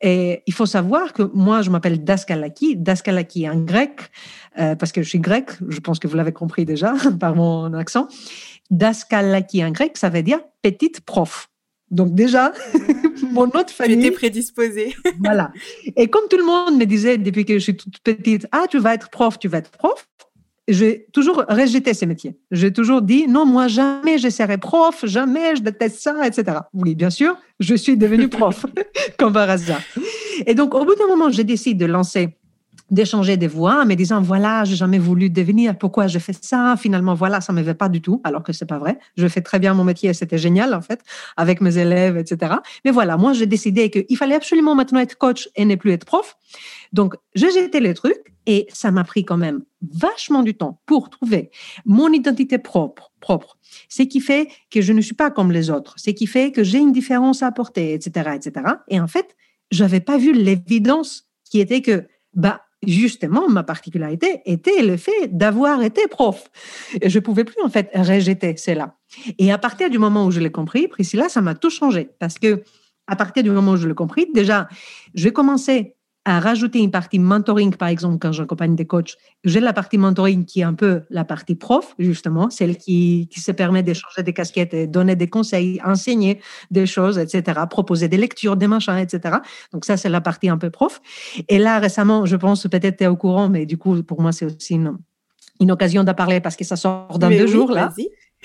[0.00, 4.10] et il faut savoir que moi, je m'appelle Daskalaki, Daskalaki en grec,
[4.58, 7.72] euh, parce que je suis grec, je pense que vous l'avez compris déjà par mon
[7.74, 8.08] accent.
[8.70, 11.48] Daskalaki en grec, ça veut dire petite prof.
[11.90, 12.52] Donc déjà,
[13.30, 14.02] mon autre famille...
[14.02, 14.94] J'étais prédisposée.
[15.20, 15.52] voilà.
[15.96, 18.78] Et comme tout le monde me disait depuis que je suis toute petite, ah, tu
[18.78, 20.08] vas être prof, tu vas être prof,
[20.68, 22.36] j'ai toujours rejeté ces métiers.
[22.50, 26.58] J'ai toujours dit non, moi jamais je serai prof, jamais je déteste ça, etc.
[26.72, 28.66] Oui, bien sûr, je suis devenue prof,
[29.18, 29.80] comme par hasard.
[30.46, 32.36] Et donc, au bout d'un moment, j'ai décidé de lancer
[32.90, 36.76] d'échanger des voix me disant voilà j'ai jamais voulu devenir pourquoi je fais ça?
[36.78, 38.98] Finalement voilà ça me va pas du tout alors que c'est pas vrai.
[39.16, 41.00] Je fais très bien mon métier c'était génial en fait
[41.36, 45.48] avec mes élèves etc mais voilà moi j'ai décidé qu'il fallait absolument maintenant être coach
[45.56, 46.36] et ne plus être prof.
[46.92, 51.08] Donc j'ai jeté les trucs et ça m'a pris quand même vachement du temps pour
[51.08, 51.50] trouver
[51.86, 53.56] mon identité propre propre.
[53.88, 55.94] Ce qui fait que je ne suis pas comme les autres.
[55.96, 58.50] Ce qui fait que j'ai une différence à apporter etc etc
[58.88, 59.34] et en fait
[59.70, 65.82] j'avais pas vu l'évidence qui était que bah justement, ma particularité était le fait d'avoir
[65.82, 66.50] été prof.
[67.00, 68.96] Et je pouvais plus, en fait, rejeter cela.
[69.38, 72.10] Et à partir du moment où je l'ai compris, Priscilla, ça m'a tout changé.
[72.18, 72.62] Parce que,
[73.06, 74.68] à partir du moment où je l'ai compris, déjà,
[75.14, 79.16] j'ai commencé à rajouter une partie mentoring, par exemple, quand j'accompagne des coachs.
[79.44, 83.40] J'ai la partie mentoring qui est un peu la partie prof, justement, celle qui, qui
[83.40, 88.16] se permet d'échanger des casquettes et donner des conseils, enseigner des choses, etc., proposer des
[88.16, 89.36] lectures, des machins, etc.
[89.72, 91.02] Donc ça, c'est la partie un peu prof.
[91.48, 94.32] Et là, récemment, je pense, peut-être tu es au courant, mais du coup, pour moi,
[94.32, 94.96] c'est aussi une,
[95.60, 97.92] une occasion d'en parler parce que ça sort dans deux jours, là.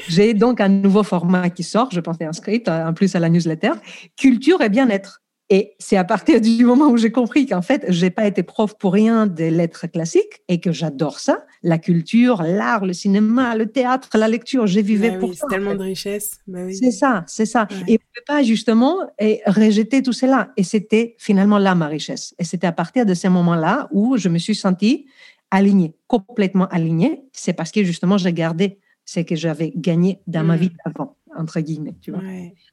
[0.08, 3.72] J'ai donc un nouveau format qui sort, je pense, inscrit en plus à la newsletter,
[4.16, 5.22] Culture et bien-être.
[5.52, 8.78] Et c'est à partir du moment où j'ai compris qu'en fait, j'ai pas été prof
[8.78, 13.66] pour rien des lettres classiques et que j'adore ça, la culture, l'art, le cinéma, le
[13.66, 15.48] théâtre, la lecture, j'ai vivais bah pour ça.
[15.50, 16.40] tellement de richesse.
[16.46, 16.76] Bah oui.
[16.76, 17.68] C'est ça, c'est ça.
[17.88, 20.52] Et je ne pas justement et rejeter tout cela.
[20.56, 22.36] Et c'était finalement là ma richesse.
[22.38, 25.08] Et c'était à partir de ces moments-là où je me suis sentie
[25.50, 27.24] alignée, complètement alignée.
[27.34, 30.60] C'est parce que justement, j'ai gardé ce que j'avais gagné dans ma mmh.
[30.60, 32.22] vie avant entre guillemets, tu vois.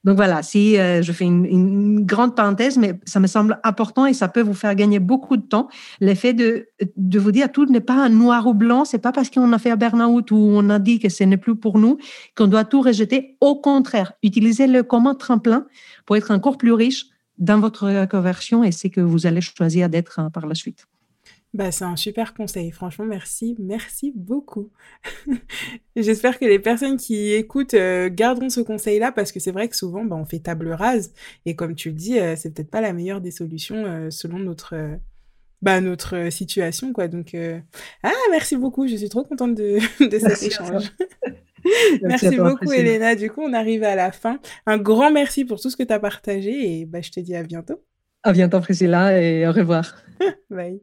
[0.04, 4.14] Donc voilà, si euh, je fais une, grande parenthèse, mais ça me semble important et
[4.14, 5.68] ça peut vous faire gagner beaucoup de temps.
[6.00, 9.52] L'effet de, de vous dire tout n'est pas noir ou blanc, c'est pas parce qu'on
[9.52, 11.98] a fait un burn-out ou on a dit que ce n'est plus pour nous
[12.36, 13.36] qu'on doit tout rejeter.
[13.40, 15.66] Au contraire, utilisez-le comme un tremplin
[16.04, 17.07] pour être encore plus riche,
[17.38, 20.86] dans votre reconversion et c'est que vous allez choisir d'être hein, par la suite.
[21.57, 22.70] Bah, c'est un super conseil.
[22.70, 23.57] Franchement, merci.
[23.59, 24.70] Merci beaucoup.
[25.96, 29.74] J'espère que les personnes qui écoutent euh, garderont ce conseil-là parce que c'est vrai que
[29.74, 31.14] souvent, bah, on fait table rase.
[31.46, 34.38] Et comme tu le dis, euh, c'est peut-être pas la meilleure des solutions euh, selon
[34.38, 34.74] notre,
[35.62, 36.92] bah, notre situation.
[36.92, 37.09] Quoi.
[37.09, 37.34] Donc,
[38.02, 38.86] ah, merci beaucoup.
[38.86, 40.92] Je suis trop contente de, de cet échange.
[42.02, 43.14] merci, beaucoup, Elena.
[43.14, 44.40] Du coup, on arrive à la fin.
[44.66, 47.34] Un grand merci pour tout ce que tu as partagé et bah, je te dis
[47.34, 47.82] à bientôt.
[48.22, 49.96] À bientôt, Priscilla, et au revoir.
[50.50, 50.82] Bye.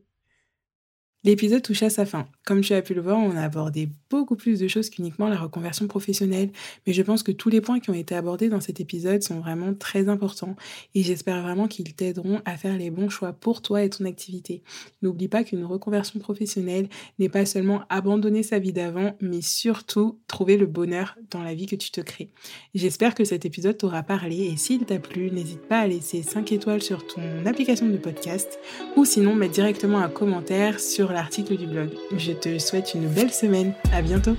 [1.26, 2.28] L'épisode touche à sa fin.
[2.46, 5.38] Comme tu as pu le voir, on a abordé beaucoup plus de choses qu'uniquement la
[5.38, 6.50] reconversion professionnelle,
[6.86, 9.40] mais je pense que tous les points qui ont été abordés dans cet épisode sont
[9.40, 10.58] vraiment très importants
[10.96, 14.64] et j'espère vraiment qu'ils t'aideront à faire les bons choix pour toi et ton activité.
[15.02, 20.58] N'oublie pas qu'une reconversion professionnelle n'est pas seulement abandonner sa vie d'avant, mais surtout trouver
[20.58, 22.32] le bonheur dans la vie que tu te crées.
[22.76, 26.52] J'espère que cet épisode t'aura parlé et s'il t'a plu, n'hésite pas à laisser 5
[26.52, 28.60] étoiles sur ton application de podcast
[28.98, 31.90] ou sinon mettre directement un commentaire sur l'article du blog.
[32.18, 33.74] Je te souhaite une belle semaine.
[33.94, 34.36] À bientôt.